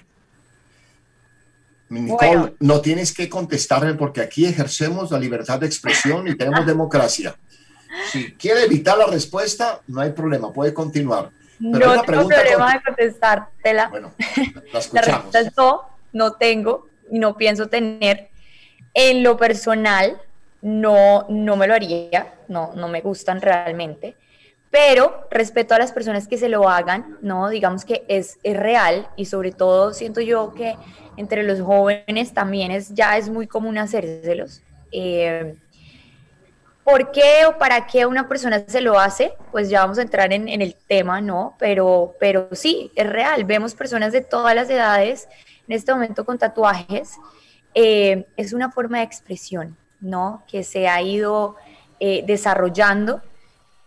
[1.89, 7.36] Nicole, no tienes que contestarme porque aquí ejercemos la libertad de expresión y tenemos democracia.
[8.11, 11.29] Si quiere evitar la respuesta, no hay problema, puede continuar.
[11.59, 13.89] Pero no tengo problema de contestártela.
[13.89, 14.13] Bueno,
[14.73, 15.81] la, la respuesta es no,
[16.13, 18.29] no tengo y no pienso tener.
[18.93, 20.19] En lo personal,
[20.61, 24.15] no, no me lo haría, no, no me gustan realmente.
[24.69, 27.49] Pero respeto a las personas que se lo hagan, ¿no?
[27.49, 30.75] Digamos que es, es real y sobre todo siento yo que
[31.15, 34.61] entre los jóvenes también es, ya es muy común hacérselos.
[34.91, 35.55] Eh,
[36.88, 39.33] ¿Por qué o para qué una persona se lo hace?
[39.51, 41.53] Pues ya vamos a entrar en, el tema, ¿no?
[41.59, 43.43] Pero, pero sí, es real.
[43.43, 45.27] Vemos personas de todas las edades
[45.67, 47.17] en este momento con tatuajes.
[47.75, 50.43] Eh, es una forma de expresión, ¿no?
[50.47, 51.57] Que se ha ido
[51.99, 53.21] eh, desarrollando.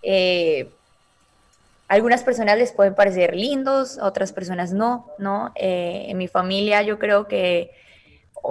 [0.02, 0.68] Eh,
[1.88, 5.52] algunas personas les pueden parecer lindos, otras personas no, ¿no?
[5.54, 7.72] en mi familia yo creo que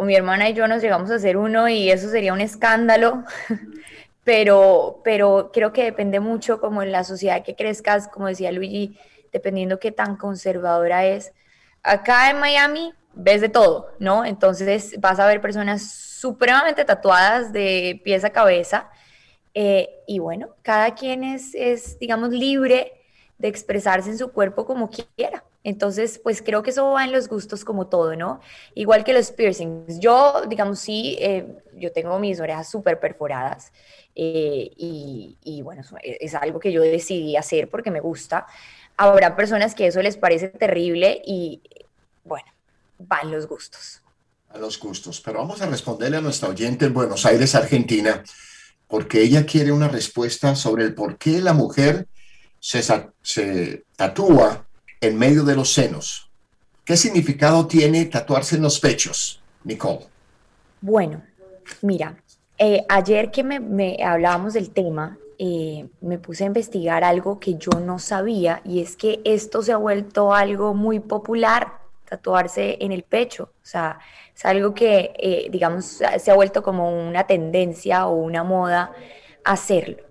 [0.04, 3.24] mi hermana y yo nos llegamos a hacer uno y eso sería un escándalo.
[4.30, 8.96] pero, pero creo que depende mucho como en la sociedad que crezcas, como decía Luigi,
[9.34, 11.34] dependiendo qué tan conservadora es.
[11.82, 14.26] Acá en Miami ves de todo, ¿no?
[14.26, 18.92] Entonces vas a ver personas supremamente tatuadas de pies a cabeza.
[19.56, 22.94] Eh, y bueno, cada quien es, es, digamos, libre
[23.40, 25.44] de expresarse en su cuerpo como quiera.
[25.64, 28.39] Entonces, pues creo que eso va en los gustos como todo, ¿no?
[28.76, 29.99] Igual que los piercings.
[29.99, 33.74] Yo, digamos, sí, eh, yo tengo mis orejas súper perforadas
[34.16, 38.47] eh, y, bueno, es algo que yo decidí hacer porque me gusta.
[38.95, 41.62] Habrá personas que eso les parece terrible y
[42.24, 42.47] bueno,
[42.97, 44.01] van los gustos.
[44.49, 48.24] A los gustos, pero vamos a responderle a nuestra oyente en Buenos Aires, Argentina,
[48.88, 52.07] porque ella quiere una respuesta sobre el por qué la mujer
[52.60, 52.82] se,
[53.22, 54.69] se tatúa
[55.02, 56.30] en medio de los senos.
[56.84, 60.08] ¿Qué significado tiene tatuarse en los pechos, Nicole?
[60.82, 61.22] Bueno,
[61.82, 62.16] mira,
[62.58, 67.72] eh, ayer que me, hablábamos del tema, eh, me puse a investigar algo que yo
[67.80, 73.04] no sabía y es que esto se ha vuelto algo muy popular, tatuarse en el
[73.04, 73.52] pecho.
[73.62, 74.00] O sea,
[74.36, 78.91] es algo que, eh, digamos, se ha vuelto como una tendencia o una moda
[79.45, 80.09] hacerlo.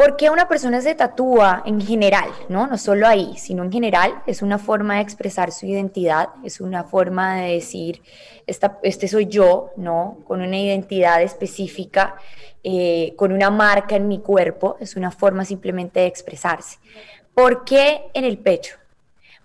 [0.00, 2.30] ¿Por qué una persona se tatúa en general?
[2.48, 2.66] ¿no?
[2.66, 4.22] no solo ahí, sino en general.
[4.26, 8.00] Es una forma de expresar su identidad, es una forma de decir,
[8.46, 10.16] esta, este soy yo, ¿no?
[10.24, 12.14] con una identidad específica,
[12.64, 14.78] eh, con una marca en mi cuerpo.
[14.80, 16.78] Es una forma simplemente de expresarse.
[17.34, 18.78] ¿Por qué en el pecho?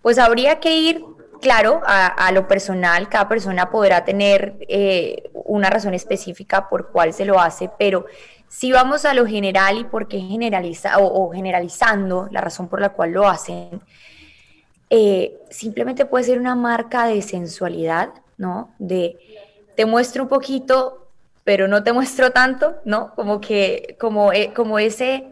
[0.01, 1.03] Pues habría que ir
[1.41, 7.25] claro, a, lo personal, cada persona podrá tener eh, una razón específica por cuál se
[7.25, 8.05] lo hace, pero
[8.57, 12.93] si vamos a lo general y por qué generaliza o, generalizando la razón por la
[12.93, 13.81] cual lo hacen,
[14.89, 18.73] eh, simplemente puede ser una marca de sensualidad, ¿no?
[18.79, 19.17] De
[19.75, 21.05] te muestro un poquito,
[21.43, 23.13] pero no te muestro tanto, ¿no?
[23.15, 25.27] Como que, como, eh, como ese,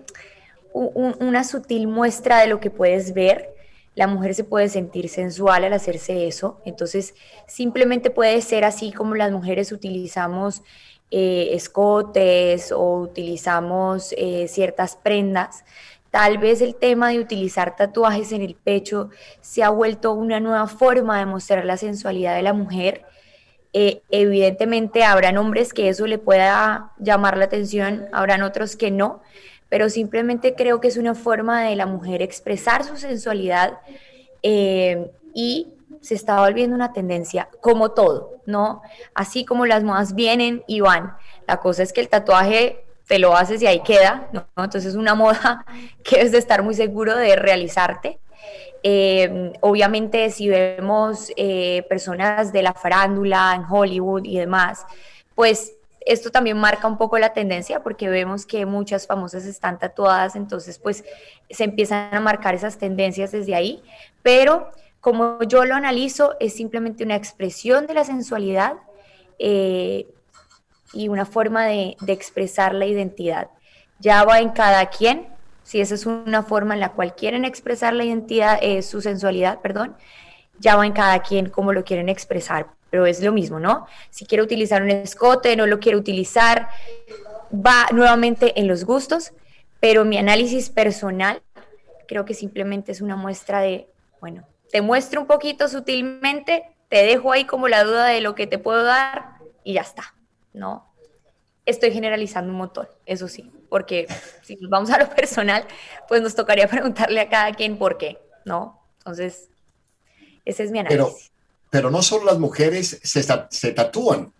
[0.73, 3.55] una sutil muestra de lo que puedes ver.
[3.95, 7.13] La mujer se puede sentir sensual al hacerse eso, entonces
[7.47, 10.61] simplemente puede ser así como las mujeres utilizamos
[11.15, 15.63] eh, escotes o utilizamos eh, ciertas prendas,
[16.09, 20.65] tal vez el tema de utilizar tatuajes en el pecho se ha vuelto una nueva
[20.65, 23.05] forma de mostrar la sensualidad de la mujer.
[23.73, 29.21] Eh, evidentemente habrán hombres que eso le pueda llamar la atención, habrán otros que no,
[29.69, 33.81] pero simplemente creo que es una forma de la mujer expresar su sensualidad
[34.41, 35.67] y
[36.03, 38.81] se está volviendo una tendencia, como todo, ¿no?
[39.15, 41.15] Así como las modas vienen y van.
[41.47, 44.45] La cosa es que el tatuaje te lo haces y ahí queda, ¿no?
[44.57, 45.65] Entonces es una moda
[46.03, 48.19] que es de estar muy seguro de realizarte.
[48.83, 54.85] Eh, obviamente si vemos eh, personas de la farándula en Hollywood y demás,
[55.35, 55.71] pues
[56.05, 60.79] esto también marca un poco la tendencia porque vemos que muchas famosas están tatuadas, entonces
[60.79, 61.05] pues
[61.49, 63.81] se empiezan a marcar esas tendencias desde ahí,
[64.21, 64.69] pero
[65.03, 68.75] como yo lo analizo es simplemente una expresión de la sensualidad
[69.37, 70.07] eh,
[70.93, 73.49] y una forma de, expresar la identidad.
[73.99, 75.27] Ya va en cada quien,
[75.63, 79.59] si esa es una forma en la cual quieren expresar la identidad, eh, su sensualidad,
[79.59, 79.97] perdón,
[80.59, 83.85] ya va en cada quien cómo lo quieren expresar, pero es lo mismo, ¿no?
[84.09, 86.69] Si quiere utilizar un escote, no lo quiere utilizar,
[87.53, 89.33] va nuevamente en los gustos,
[89.81, 91.41] pero mi análisis personal
[92.07, 93.89] creo que simplemente es una muestra de,
[94.21, 98.47] bueno, te muestro un poquito sutilmente, te dejo ahí como la duda de lo que
[98.47, 100.15] te puedo dar y ya está.
[100.51, 100.91] ¿no?
[101.67, 104.07] Estoy generalizando un montón, eso sí, porque
[104.41, 105.67] si nos vamos a lo personal,
[106.07, 108.81] pues nos tocaría preguntarle a cada quien por qué, ¿no?
[108.97, 109.49] Entonces,
[110.43, 111.05] ese es mi análisis.
[111.05, 111.15] Pero,
[111.69, 114.33] pero no solo las mujeres se, se tatúan,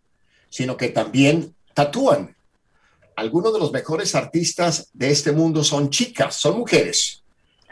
[0.49, 2.36] sino que también tatúan.
[3.15, 7.22] Algunos de los mejores artistas de este mundo son chicas, son mujeres.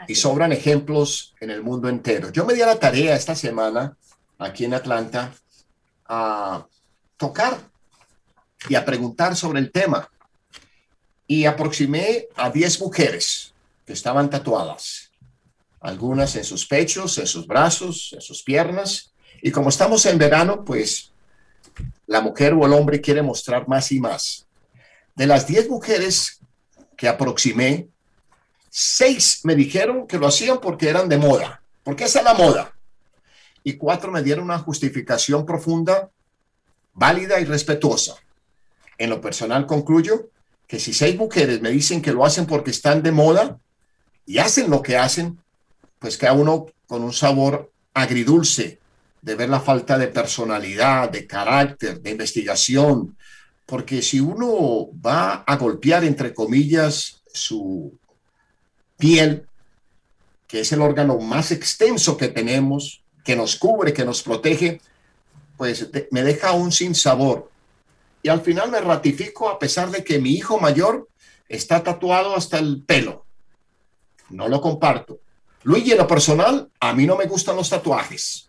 [0.08, 2.30] Y sobran ejemplos en el mundo entero.
[2.30, 3.96] Yo me di a la tarea esta semana,
[4.38, 5.32] aquí en Atlanta,
[6.06, 6.66] a
[7.16, 7.58] tocar
[8.68, 10.08] y a preguntar sobre el tema.
[11.26, 13.54] Y aproximé a 10 mujeres
[13.86, 15.10] que estaban tatuadas,
[15.80, 19.12] algunas en sus pechos, en sus brazos, en sus piernas.
[19.40, 21.12] Y como estamos en verano, pues
[22.06, 24.46] la mujer o el hombre quiere mostrar más y más.
[25.14, 26.40] De las 10 mujeres
[26.96, 27.88] que aproximé,
[28.74, 32.74] seis me dijeron que lo hacían porque eran de moda, porque esa es la moda.
[33.62, 36.10] Y cuatro me dieron una justificación profunda,
[36.94, 38.16] válida y respetuosa.
[38.96, 40.30] En lo personal concluyo
[40.66, 43.58] que si seis mujeres me dicen que lo hacen porque están de moda
[44.24, 45.38] y hacen lo que hacen,
[45.98, 48.78] pues queda uno con un sabor agridulce
[49.20, 53.18] de ver la falta de personalidad, de carácter, de investigación,
[53.66, 57.98] porque si uno va a golpear, entre comillas, su
[59.02, 59.48] piel,
[60.46, 64.80] que es el órgano más extenso que tenemos, que nos cubre, que nos protege,
[65.56, 67.50] pues me deja un sin sabor
[68.22, 71.08] y al final me ratifico a pesar de que mi hijo mayor
[71.48, 73.26] está tatuado hasta el pelo.
[74.30, 75.18] No lo comparto.
[75.64, 78.48] Luigi, en lo personal, a mí no me gustan los tatuajes.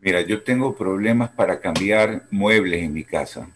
[0.00, 3.50] Mira, yo tengo problemas para cambiar muebles en mi casa,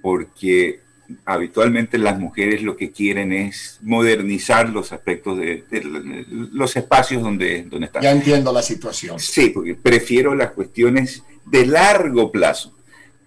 [0.00, 0.80] porque
[1.24, 5.64] habitualmente las mujeres lo que quieren es modernizar los aspectos de,
[6.52, 8.02] los espacios donde, donde están.
[8.02, 9.18] Ya entiendo la situación.
[9.18, 12.74] Sí, porque prefiero las cuestiones de largo plazo.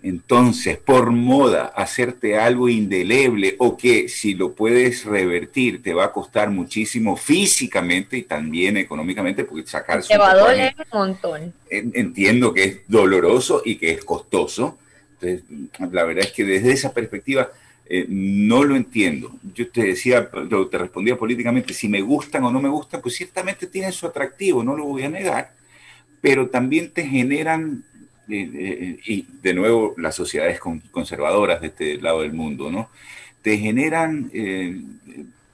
[0.04, 6.12] Entonces, por moda, hacerte algo indeleble o que si lo puedes revertir te va a
[6.12, 11.54] costar muchísimo físicamente y también económicamente, porque sacar Te va a doler un montón.
[11.70, 14.78] Entiendo que es doloroso y que es costoso.
[15.22, 15.46] Entonces,
[15.90, 17.50] la verdad es que desde esa perspectiva
[17.96, 19.38] eh, no lo entiendo.
[19.54, 23.68] Yo te decía, te respondía políticamente, si me gustan o no me gustan, pues ciertamente
[23.68, 25.54] tienen su atractivo, no lo voy a negar,
[26.20, 27.84] pero también te generan
[28.28, 32.89] y de nuevo las sociedades conservadoras de este lado del mundo, ¿no?
[33.44, 34.82] Te generan eh,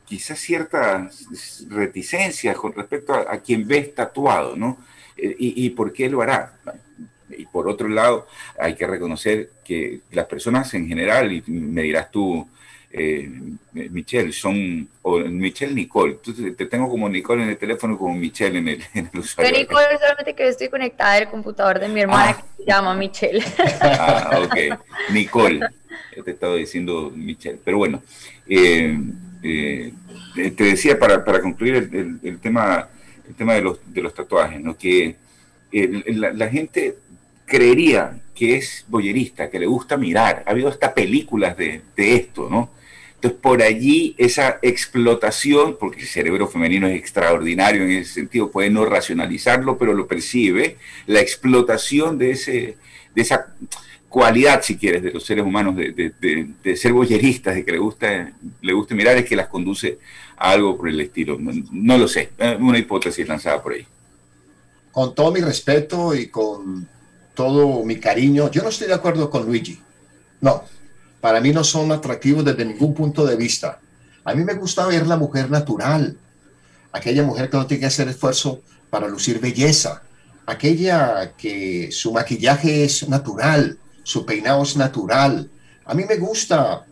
[0.05, 4.77] quizás ciertas reticencias con respecto a, quien ves tatuado, ¿no?
[5.17, 6.53] Eh, y, y, por qué lo hará?
[7.37, 8.27] Y por otro lado,
[8.59, 12.47] hay que reconocer que las personas en general, y me dirás tú,
[12.91, 13.29] eh,
[13.71, 16.17] Michelle, son, o Michelle Nicole,
[16.57, 19.51] te tengo como Nicole en el teléfono como Michelle en el, en el usuario.
[19.51, 22.41] Pero Nicole solamente que estoy conectada al computador de mi hermana ah.
[22.57, 23.43] que se llama Michelle.
[23.81, 24.79] Ah, ok,
[25.11, 25.59] Nicole,
[26.23, 28.01] te estaba diciendo Michelle, pero bueno,
[28.47, 28.97] eh,
[29.43, 29.93] eh,
[30.33, 32.89] te decía para, para concluir el, el, tema,
[33.27, 34.75] el tema de los, de los tatuajes, ¿no?
[34.75, 35.15] que
[35.71, 36.95] la, la gente
[37.49, 40.43] creería que es boyerista, que le gusta mirar.
[40.45, 42.69] Ha habido hasta películas de, esto, ¿no?
[43.15, 48.69] Entonces, por allí esa explotación, porque el cerebro femenino es extraordinario en ese sentido, puede
[48.69, 52.77] no racionalizarlo, pero lo percibe, la explotación de, ese,
[53.13, 53.47] de esa
[54.07, 58.31] cualidad, si quieres, de los seres humanos de, de, ser boyeristas, de que le gusta,
[58.61, 59.99] le gusta mirar, es que las conduce
[60.37, 61.37] a algo por el estilo.
[61.39, 62.29] No, lo sé,
[62.59, 63.85] una hipótesis lanzada por ahí.
[64.93, 66.87] Con todo mi respeto y con
[67.39, 69.81] todo mi cariño, yo no estoy de acuerdo con Luigi.
[70.41, 70.65] No,
[71.21, 73.79] para mí no son atractivos desde ningún punto de vista.
[74.25, 76.17] A mí me gusta ver la mujer natural,
[76.91, 78.59] aquella mujer que no tiene que hacer esfuerzo
[78.89, 80.01] para lucir belleza,
[80.45, 85.49] aquella que su maquillaje es natural, su peinado es natural.
[85.85, 86.85] A mí me gusta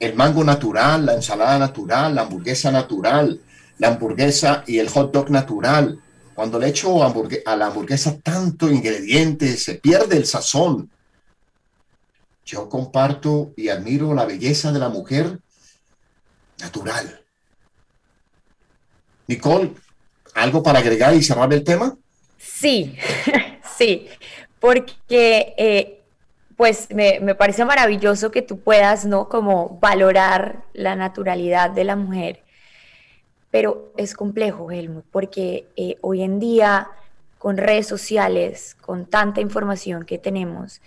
[0.00, 3.40] el mango natural, la ensalada natural, la hamburguesa natural,
[3.78, 6.00] la hamburguesa y el hot dog natural.
[6.34, 10.90] Cuando le echo a la hamburguesa tanto ingrediente, se pierde el sazón.
[12.44, 15.38] Yo comparto y admiro la belleza de la mujer
[16.60, 17.20] natural.
[19.26, 19.72] Nicole,
[20.34, 21.96] ¿algo para agregar y cerrar el tema?
[22.36, 22.96] Sí,
[23.78, 24.08] sí,
[24.60, 26.02] porque eh,
[26.56, 29.28] pues me, me, parece maravilloso que tú puedas, ¿no?
[29.28, 32.43] Como valorar la naturalidad de la mujer.
[33.54, 36.88] Pero es complejo, Helmut, porque eh, hoy en día,
[37.38, 40.82] con redes sociales, con tanta información que tenemos,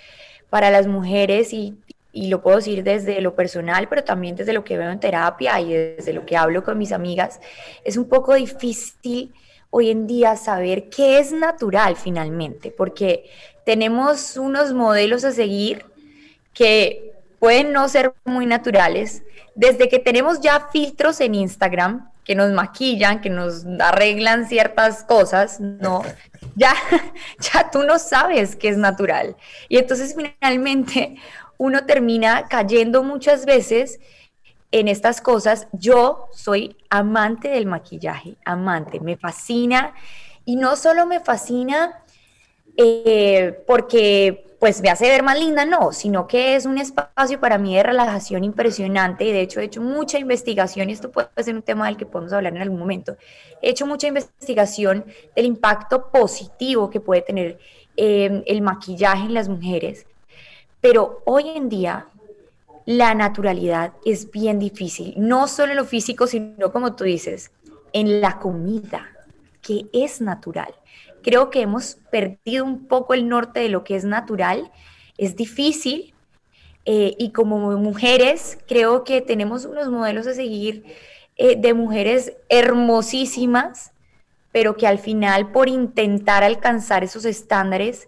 [0.50, 1.78] para las mujeres, y,
[2.12, 5.62] y lo puedo decir desde lo personal, pero también desde lo que veo en terapia
[5.62, 7.40] y desde lo que hablo con mis amigas,
[7.86, 9.34] es un poco difícil
[9.70, 13.30] hoy en día saber qué es natural finalmente, porque
[13.64, 15.86] tenemos unos modelos a seguir
[16.54, 19.24] que pueden no ser muy naturales,
[19.56, 25.62] desde que tenemos ya filtros en Instagram que nos maquillan, que nos arreglan ciertas cosas,
[25.62, 26.04] no,
[26.56, 26.74] ya,
[27.40, 29.38] ya tú no sabes qué es natural.
[29.70, 31.16] Y entonces finalmente
[31.58, 34.02] uno termina cayendo muchas veces
[34.72, 35.70] en estas cosas.
[35.72, 39.94] Yo soy amante del maquillaje, amante, me fascina.
[40.44, 42.04] Y no solo me fascina
[42.76, 47.58] eh, porque pues me hace ver más linda, no, sino que es un espacio para
[47.58, 51.56] mí de relajación impresionante y de hecho he hecho mucha investigación y esto puede ser
[51.56, 53.18] un tema del que podemos hablar en algún momento.
[53.62, 55.06] He hecho mucha investigación
[55.36, 57.60] del impacto positivo que puede tener
[57.96, 60.08] eh, el maquillaje en las mujeres,
[60.82, 62.08] pero hoy en día
[62.86, 67.52] la naturalidad es bien difícil, no solo en lo físico, sino como tú dices,
[67.94, 69.08] en la comida,
[69.62, 70.74] que es natural.
[71.28, 74.72] Creo que hemos perdido un poco el norte de lo que es natural,
[75.18, 76.14] es difícil
[76.86, 80.86] eh, y como mujeres creo que tenemos unos modelos a seguir
[81.36, 83.92] eh, de mujeres hermosísimas,
[84.54, 88.08] pero que al final por intentar alcanzar esos estándares,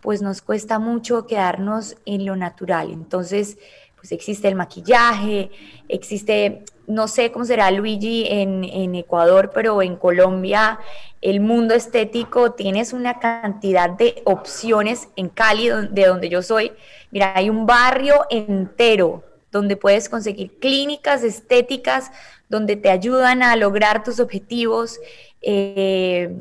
[0.00, 2.90] pues nos cuesta mucho quedarnos en lo natural.
[2.90, 3.56] Entonces,
[3.98, 5.50] pues existe el maquillaje,
[5.88, 10.78] existe, no sé cómo será Luigi en, Ecuador, pero en Colombia
[11.20, 16.72] el mundo estético tienes una cantidad de opciones en Cali, de donde yo soy.
[17.10, 22.12] Mira, hay un barrio entero donde puedes conseguir clínicas estéticas,
[22.48, 25.00] donde te ayudan a lograr tus objetivos.
[25.42, 26.36] Eh,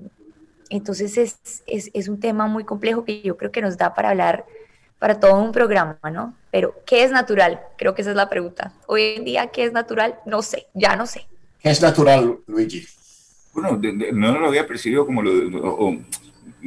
[0.70, 4.10] entonces es, es, es un tema muy complejo que yo creo que nos da para
[4.10, 4.45] hablar
[4.99, 6.34] para todo un programa, ¿no?
[6.58, 7.62] Pero, ¿qué es natural?
[7.78, 8.74] Creo que esa es la pregunta.
[8.88, 10.16] Hoy en día, ¿qué es natural?
[10.26, 11.28] No sé, ya no sé.
[11.62, 12.84] ¿Qué es natural, Luigi?
[13.53, 13.80] Bueno,
[14.14, 15.32] no lo había percibido como lo,
[15.64, 15.95] o,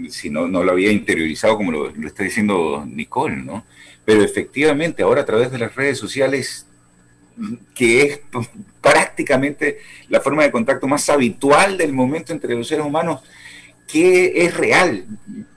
[0.09, 3.67] si no, no lo había interiorizado como lo, lo está diciendo Nicole, ¿no?
[4.05, 6.69] Pero efectivamente, ahora a través de las redes sociales,
[7.75, 8.21] que es
[8.81, 13.23] prácticamente la forma de contacto más habitual del momento entre los seres humanos,
[13.89, 15.05] qué es real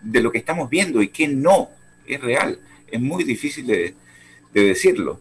[0.02, 1.70] de lo que estamos viendo y qué no
[2.08, 2.58] es real.
[2.88, 3.96] Es muy difícil de,
[4.62, 5.20] decirlo.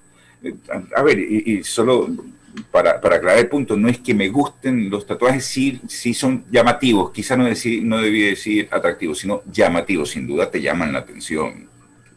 [0.95, 2.09] A ver, y, solo
[2.71, 6.45] para, para, aclarar el punto, no es que me gusten los tatuajes, sí, sí son
[6.51, 11.01] llamativos, quizá no, decir, no debí decir atractivos, sino llamativos, sin duda te llaman la
[11.01, 11.71] atención.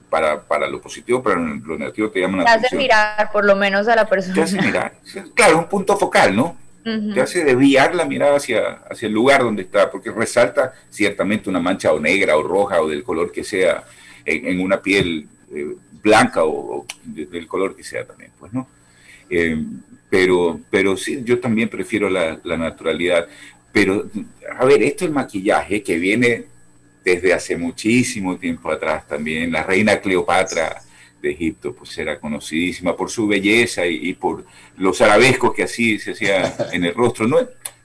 [0.09, 2.61] Para, para lo positivo, para lo negativo te llaman la atención.
[2.61, 4.35] Te hace mirar por lo menos a la persona.
[4.35, 4.93] Te hace mirar,
[5.33, 6.57] claro, un punto focal, ¿no?
[6.85, 11.59] Te hace desviar la mirada hacia, hacia el lugar donde está, porque resalta ciertamente una
[11.59, 13.83] mancha o negra o roja o del color que sea
[14.23, 18.67] en, una piel eh, blanca o, del color que sea también, pues, ¿no?
[19.29, 19.57] Eh,
[20.09, 23.27] pero, pero sí, yo también prefiero la, naturalidad.
[23.71, 24.09] Pero,
[24.57, 26.45] a ver, esto el maquillaje que viene
[27.03, 29.51] desde hace muchísimo tiempo atrás también.
[29.51, 30.81] La reina Cleopatra
[31.21, 34.45] de Egipto, pues era conocidísima por su belleza y, por
[34.77, 37.27] los arabescos que así se hacía en el rostro.
[37.27, 37.37] No,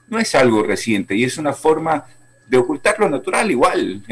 [0.09, 2.05] no es algo reciente y es una forma
[2.47, 4.03] de ocultar lo natural igual.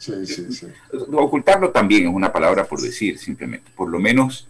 [0.00, 0.66] Sí, sí, sí.
[1.12, 3.70] Ocultarlo también es una palabra por decir, simplemente.
[3.76, 4.48] Por lo menos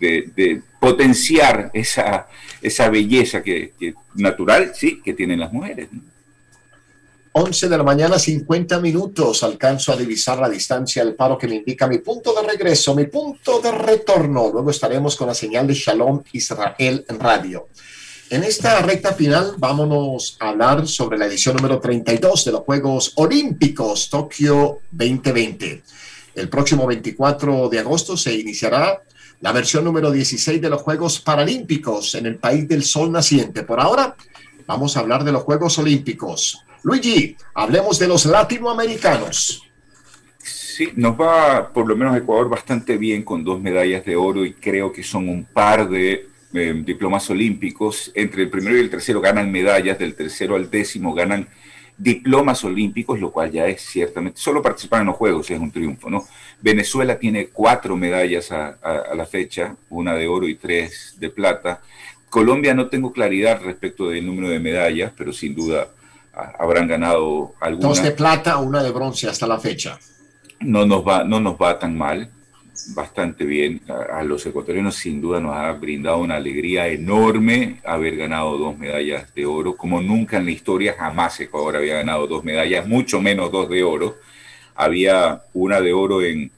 [0.00, 2.28] de, potenciar esa,
[2.62, 3.74] esa belleza que,
[4.14, 5.88] natural, sí, que tienen las mujeres.
[7.32, 9.42] 11 de la mañana, 50 minutos.
[9.42, 13.04] Alcanzo a divisar la distancia del paro que me indica mi punto de regreso, mi
[13.04, 14.48] punto de retorno.
[14.50, 17.68] Luego estaremos con la señal de Shalom Israel en radio.
[18.28, 23.12] En esta recta final, vámonos a hablar sobre la edición número 32 de los Juegos
[23.14, 25.82] Olímpicos Tokio 2020.
[26.34, 29.00] El próximo 24 de agosto se iniciará
[29.40, 33.62] la versión número 16 de los Juegos Paralímpicos en el país del sol naciente.
[33.62, 34.16] Por ahora,
[34.66, 36.64] vamos a hablar de los Juegos Olímpicos.
[36.82, 39.62] Luigi, hablemos de los latinoamericanos.
[40.42, 44.52] Sí, nos va por lo menos Ecuador bastante bien con dos medallas de oro y
[44.52, 48.12] creo que son un par de eh, diplomas olímpicos.
[48.14, 51.48] Entre el primero y el tercero ganan medallas, del tercero al décimo ganan
[51.98, 56.10] diplomas olímpicos, lo cual ya es ciertamente, solo participar en los Juegos es un triunfo,
[56.10, 56.26] ¿no?
[56.60, 61.80] Venezuela tiene cuatro medallas a, a la fecha, una de oro y tres de plata.
[62.28, 65.88] Colombia no tengo claridad respecto del número de medallas, pero sin duda
[66.58, 67.88] habrán ganado algunas.
[67.88, 69.98] Dos de plata, una de bronce hasta la fecha.
[70.60, 72.30] No nos va, no nos va tan mal,
[72.94, 73.80] bastante bien.
[73.88, 79.34] A, los ecuatorianos sin duda nos ha brindado una alegría enorme haber ganado dos medallas
[79.34, 83.50] de oro, como nunca en la historia jamás Ecuador había ganado dos medallas, mucho menos
[83.50, 84.16] dos de oro.
[84.74, 86.50] Había una de oro en,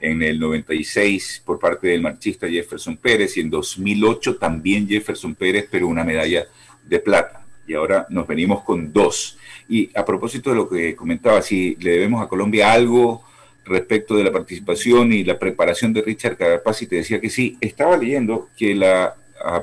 [0.00, 5.68] en el 96 por parte del marchista Jefferson Pérez y en 2008 también Jefferson Pérez,
[5.70, 6.46] pero una medalla
[6.84, 7.44] de plata.
[7.66, 9.38] Y ahora nos venimos con dos.
[9.68, 13.24] Y a propósito de lo que comentaba, si le debemos a Colombia algo
[13.66, 17.58] respecto de la participación y la preparación de Richard Carapaz, y te decía que sí,
[17.60, 19.14] estaba leyendo que la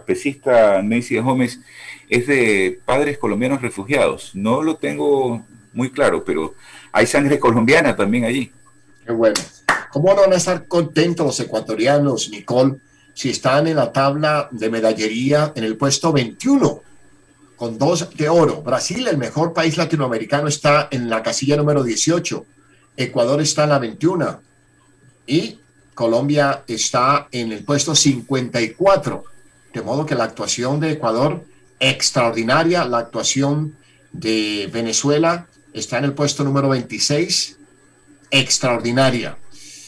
[0.06, 1.60] pesista Nancy Gómez
[2.10, 4.32] es de padres colombianos refugiados.
[4.36, 6.54] No lo tengo muy claro, pero
[6.92, 8.52] hay sangre colombiana también allí.
[9.06, 9.40] Qué bueno.
[9.92, 12.76] ¿Cómo no van a estar contentos los ecuatorianos, Nicole,
[13.14, 16.82] si están en la tabla de medallería en el puesto 21,
[17.56, 18.62] con dos de oro?
[18.62, 22.46] Brasil, el mejor país latinoamericano, está en la casilla número 18.
[22.98, 24.40] Ecuador está en la 21.
[25.28, 25.60] Y
[25.94, 29.24] Colombia está en el puesto 54.
[29.74, 31.44] De modo que la actuación de Ecuador,
[31.80, 32.86] extraordinaria.
[32.86, 33.76] La actuación
[34.12, 37.58] de Venezuela está en el puesto número 26,
[38.30, 39.38] extraordinaria.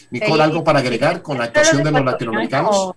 [0.10, 2.94] Nicole, ¿algo para agregar con la actuación de los latinoamericanos?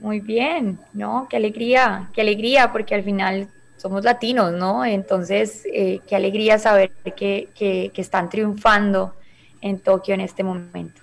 [0.00, 1.26] Muy bien, ¿no?
[1.28, 4.84] Qué alegría, qué alegría, porque al final somos latinos, ¿no?
[4.84, 9.14] Entonces, eh, qué alegría saber que, que, que están triunfando
[9.60, 11.00] en Tokio en este momento.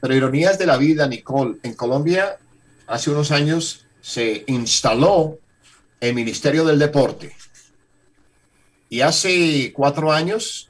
[0.00, 2.36] Pero ironías de la vida, Nicole, en Colombia
[2.86, 5.38] hace unos años se instaló
[6.00, 7.34] el Ministerio del Deporte.
[8.88, 10.68] Y hace cuatro años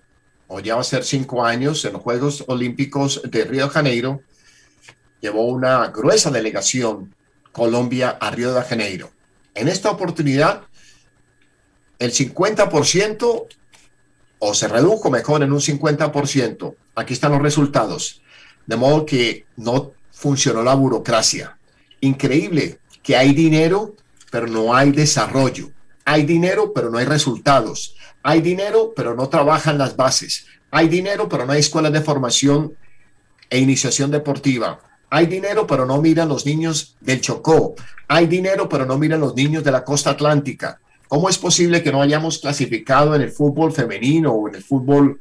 [0.48, 4.22] o ya va a ser cinco años, en los Juegos Olímpicos de Río de Janeiro,
[5.20, 7.14] llevó una gruesa delegación
[7.52, 9.10] Colombia a Río de Janeiro.
[9.54, 10.62] En esta oportunidad,
[11.98, 13.46] el 50%
[14.38, 16.74] o se redujo mejor en un 50%.
[16.94, 18.22] Aquí están los resultados.
[18.66, 21.58] De modo que no funcionó la burocracia.
[22.00, 23.94] Increíble que hay dinero,
[24.30, 25.70] pero no hay desarrollo.
[26.04, 27.96] Hay dinero, pero no hay resultados.
[28.22, 30.46] Hay dinero, pero no trabajan las bases.
[30.70, 32.74] Hay dinero, pero no hay escuelas de formación
[33.50, 34.80] e iniciación deportiva.
[35.10, 37.74] Hay dinero, pero no miran los niños del Chocó.
[38.06, 40.80] Hay dinero, pero no miran los niños de la costa atlántica.
[41.08, 45.20] ¿Cómo es posible que no hayamos clasificado en el fútbol femenino o en el fútbol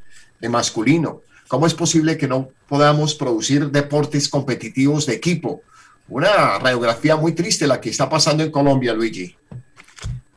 [0.50, 1.22] masculino?
[1.48, 5.62] ¿Cómo es posible que no podamos producir deportes competitivos de equipo?
[6.10, 9.36] Una radiografía muy triste la que está pasando en Colombia, Luigi.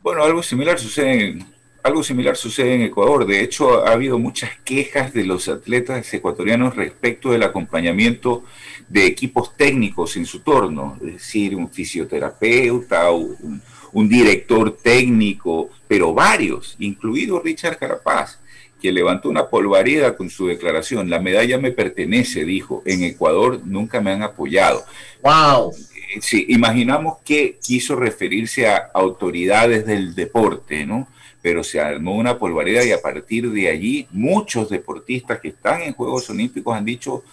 [0.01, 1.45] Bueno, algo similar sucede en,
[1.83, 3.25] algo similar sucede en Ecuador.
[3.25, 8.43] De hecho, ha habido muchas quejas de los atletas ecuatorianos respecto del acompañamiento
[8.87, 13.61] de equipos técnicos en su torno, es decir, un fisioterapeuta, un,
[13.93, 18.39] un director técnico, pero varios, incluido Richard Carapaz,
[18.81, 21.09] que levantó una polvareda con su declaración.
[21.09, 22.81] La medalla me pertenece, dijo.
[22.85, 24.83] En Ecuador nunca me han apoyado.
[25.21, 25.73] ¡Wow!
[26.19, 31.07] Sí, imaginamos que quiso referirse a autoridades del deporte, ¿no?
[31.41, 35.93] Pero se armó una polvareda y a partir de allí muchos deportistas que están en
[35.93, 37.23] Juegos Olímpicos han dicho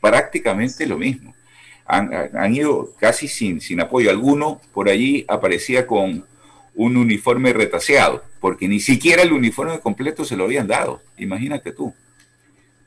[0.00, 1.35] prácticamente lo mismo.
[1.86, 4.10] Han, han ido casi sin, sin apoyo.
[4.10, 6.24] Alguno por allí aparecía con
[6.74, 11.00] un uniforme retaseado, porque ni siquiera el uniforme completo se lo habían dado.
[11.16, 11.94] Imagínate tú.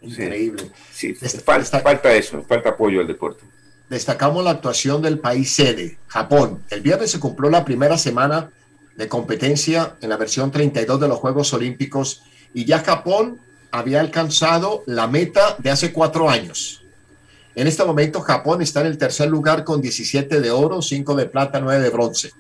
[0.02, 0.64] Increíble.
[0.92, 3.44] Sí, sí falta, falta eso, falta apoyo al deporte
[3.90, 6.64] destacamos la actuación del país sede, Japón.
[6.70, 8.52] El viernes se cumplió la primera semana
[8.96, 12.24] de competencia en la versión 32 de los Juegos Olímpicos
[12.54, 13.40] y ya Japón
[13.72, 16.84] había alcanzado la meta de hace cuatro años.
[17.60, 21.26] En este momento Japón está en el tercer lugar con 17 de oro, 5 de
[21.26, 22.32] plata, 9 de bronce.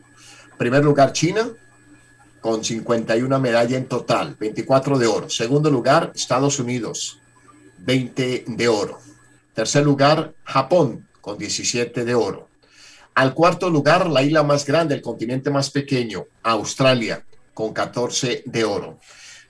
[0.57, 1.45] Primer lugar China
[2.39, 5.29] con 51 medallas en total, 24 de oro.
[5.29, 7.19] Segundo lugar Estados Unidos,
[7.79, 8.99] 20 de oro.
[9.53, 12.47] Tercer lugar Japón con 17 de oro.
[13.13, 18.63] Al cuarto lugar, la isla más grande, el continente más pequeño, Australia, con 14 de
[18.63, 18.99] oro.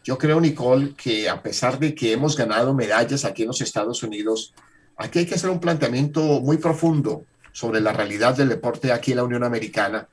[0.03, 4.01] Yo creo, Nicole, que a pesar de que hemos ganado medallas aquí en los Estados
[4.01, 4.55] Unidos,
[4.99, 9.17] aquí hay que hacer un planteamiento muy profundo sobre la realidad del deporte aquí en
[9.17, 10.07] la Unión Americana,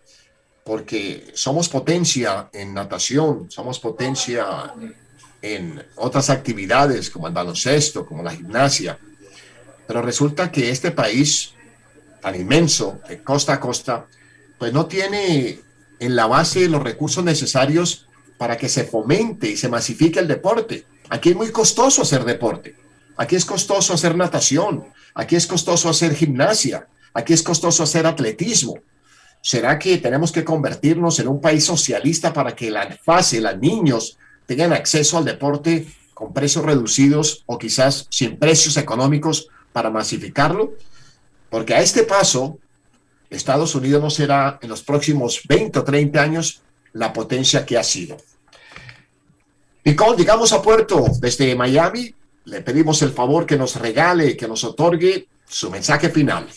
[0.64, 4.72] porque somos potencia en natación, somos potencia
[5.42, 8.98] en otras actividades como el baloncesto, como la gimnasia,
[9.86, 11.52] pero resulta que este país
[12.20, 14.06] tan inmenso, de costa a costa,
[14.58, 15.60] pues no tiene
[16.00, 18.06] en la base los recursos necesarios
[18.38, 20.86] para que se fomente y se masifique el deporte.
[21.08, 22.85] Aquí es muy costoso hacer deporte.
[23.16, 24.84] Aquí es costoso hacer natación.
[25.14, 26.86] Aquí es costoso hacer gimnasia.
[27.14, 28.74] Aquí es costoso hacer atletismo.
[29.40, 34.18] ¿Será que tenemos que convertirnos en un país socialista para que la fase, los niños
[34.44, 40.74] tengan acceso al deporte con precios reducidos o quizás sin precios económicos para masificarlo?
[41.48, 42.58] Porque a este paso,
[43.30, 46.60] Estados Unidos no será en los próximos 20 o 30 años
[46.92, 48.16] la potencia que ha sido.
[49.84, 52.12] Nicole, llegamos a puerto desde Miami.
[52.46, 56.48] Le pedimos el favor que nos regale, que nos otorgue su mensaje final.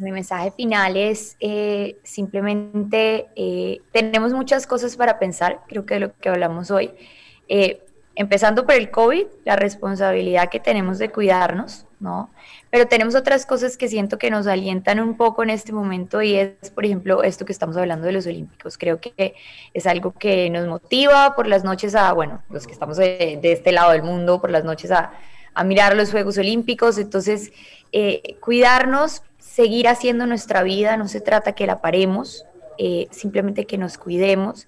[0.00, 6.00] Mi mensaje final es eh, simplemente, eh, tenemos muchas cosas para pensar, creo que de
[6.00, 6.92] lo que hablamos hoy.
[7.48, 7.84] Eh,
[8.18, 12.30] empezando por el COVID, la responsabilidad que tenemos de cuidarnos, ¿no?
[12.68, 16.34] Pero tenemos otras cosas que siento que nos alientan un poco en este momento y
[16.34, 18.76] es, por ejemplo, esto que estamos hablando de los Olímpicos.
[18.76, 19.36] Creo que
[19.72, 23.70] es algo que nos motiva por las noches a, bueno, los que estamos de, este
[23.70, 25.12] lado del mundo, por las noches a,
[25.54, 26.98] a mirar los Juegos Olímpicos.
[26.98, 27.52] Entonces,
[27.92, 32.44] eh, cuidarnos, seguir haciendo nuestra vida, no se trata que la paremos,
[32.78, 34.66] eh, simplemente que nos cuidemos.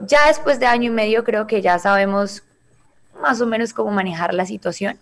[0.00, 2.44] Ya después de año y medio creo que ya sabemos
[3.20, 4.98] más o menos cómo manejar la situación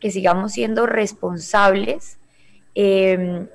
[0.00, 2.18] que sigamos siendo responsables.
[2.74, 3.48] Em,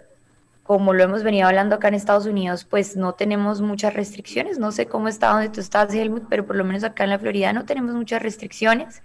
[0.64, 4.58] como lo hemos venido hablando acá en Estados Unidos, pues no tenemos muchas restricciones.
[4.58, 7.20] No sé cómo está donde tú estás, Helmut, pero por lo menos acá en la
[7.20, 9.02] Florida no tenemos muchas restricciones.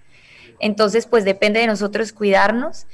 [0.61, 2.87] Entonces, pues depende de nosotros cuidarnos,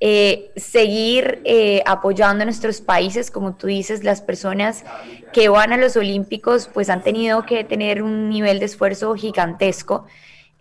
[0.00, 4.84] eh, seguir eh, apoyando a nuestros países, como tú dices, las personas
[5.32, 10.06] que van a los Olímpicos, pues han tenido que tener un nivel de esfuerzo gigantesco.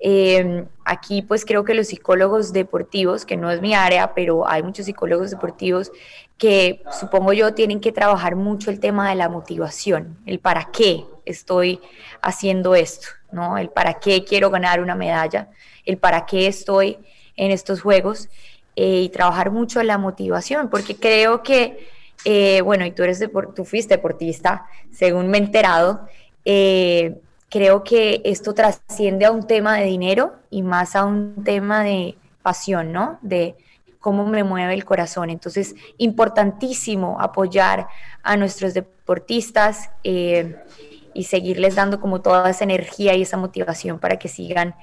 [0.02, 4.64] Eh, aquí pues creo que los psicólogos deportivos, que no es mi área, pero hay
[4.64, 5.92] muchos psicólogos deportivos
[6.38, 11.06] que supongo yo tienen que trabajar mucho el tema de la motivación, el para qué
[11.26, 11.82] estoy
[12.22, 13.58] haciendo esto, ¿no?
[13.58, 15.50] El para qué quiero ganar una medalla,
[15.86, 16.98] el para qué estoy
[17.36, 18.30] en estos juegos
[18.76, 21.90] eh, y trabajar mucho la motivación, porque creo que,
[22.24, 23.22] eh, bueno, y tú, eres
[23.54, 26.08] tú fuiste deportista, según me he enterado,
[26.46, 27.20] eh,
[27.50, 32.18] creo que esto trasciende a un tema de dinero y más a un tema de
[32.42, 33.20] pasión, ¿no?
[33.22, 33.56] De
[34.00, 35.30] cómo me mueve el corazón.
[35.30, 37.88] Entonces, importantísimo apoyar
[38.24, 40.56] a nuestros deportistas eh,
[41.14, 44.76] y seguirles dando como toda esa energía y esa motivación para que sigan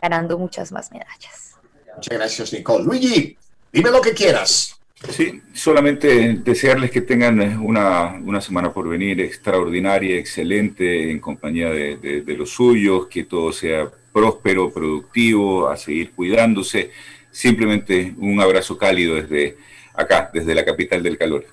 [0.00, 1.56] ganando muchas más medallas.
[1.96, 2.84] Muchas gracias, Nicole.
[2.84, 3.36] Luigi,
[3.72, 4.79] dime lo que quieras.
[5.08, 12.34] Sí, solamente desearles que tengan eh, una, semana por venir extraordinaria, excelente, en compañía de,
[12.36, 16.90] los suyos, que todo sea próspero, productivo, a seguir cuidándose.
[17.30, 19.56] Simplemente un abrazo cálido desde
[19.94, 21.46] acá, desde la capital del calor.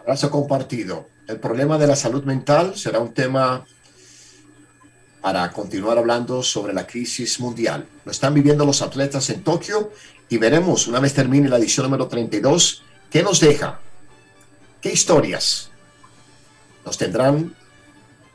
[0.00, 1.08] Abrazo compartido.
[1.28, 3.64] El problema de la salud mental será un tema
[5.20, 7.86] para continuar hablando sobre la crisis mundial.
[8.04, 9.90] Lo están viviendo los atletas en Tokio
[10.28, 13.80] y veremos una vez termine la edición número 32 qué nos deja,
[14.80, 15.70] qué historias
[16.84, 17.54] nos tendrán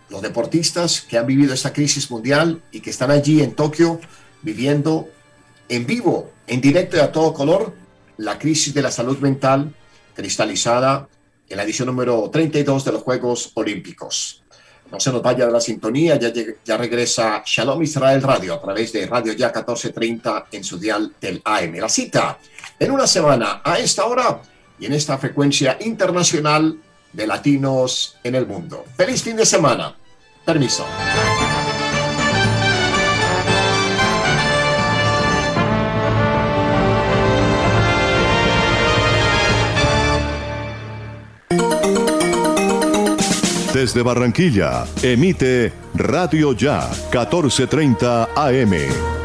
[0.10, 4.00] los deportistas que han vivido esta crisis mundial y que están allí en Tokio
[4.42, 5.10] viviendo
[5.68, 7.74] en vivo, en directo y a todo color,
[8.18, 9.76] la crisis de la salud mental
[10.16, 11.08] cristalizada
[11.48, 14.44] en la edición número 32 de los Juegos Olímpicos.
[14.92, 19.06] No se nos vaya de la sintonía, ya, regresa Shalom Israel Radio a través de
[19.06, 21.76] Radio Ya 1430 en su dial del AM.
[21.76, 22.40] La cita
[22.80, 24.42] en una semana a esta hora
[24.80, 26.80] y en esta frecuencia internacional
[27.14, 28.86] de latinos en el mundo.
[28.96, 29.96] Feliz fin de semana.
[30.46, 30.86] Permiso.
[43.80, 49.19] Desde Barranquilla, emite Radio Ya 1430 AM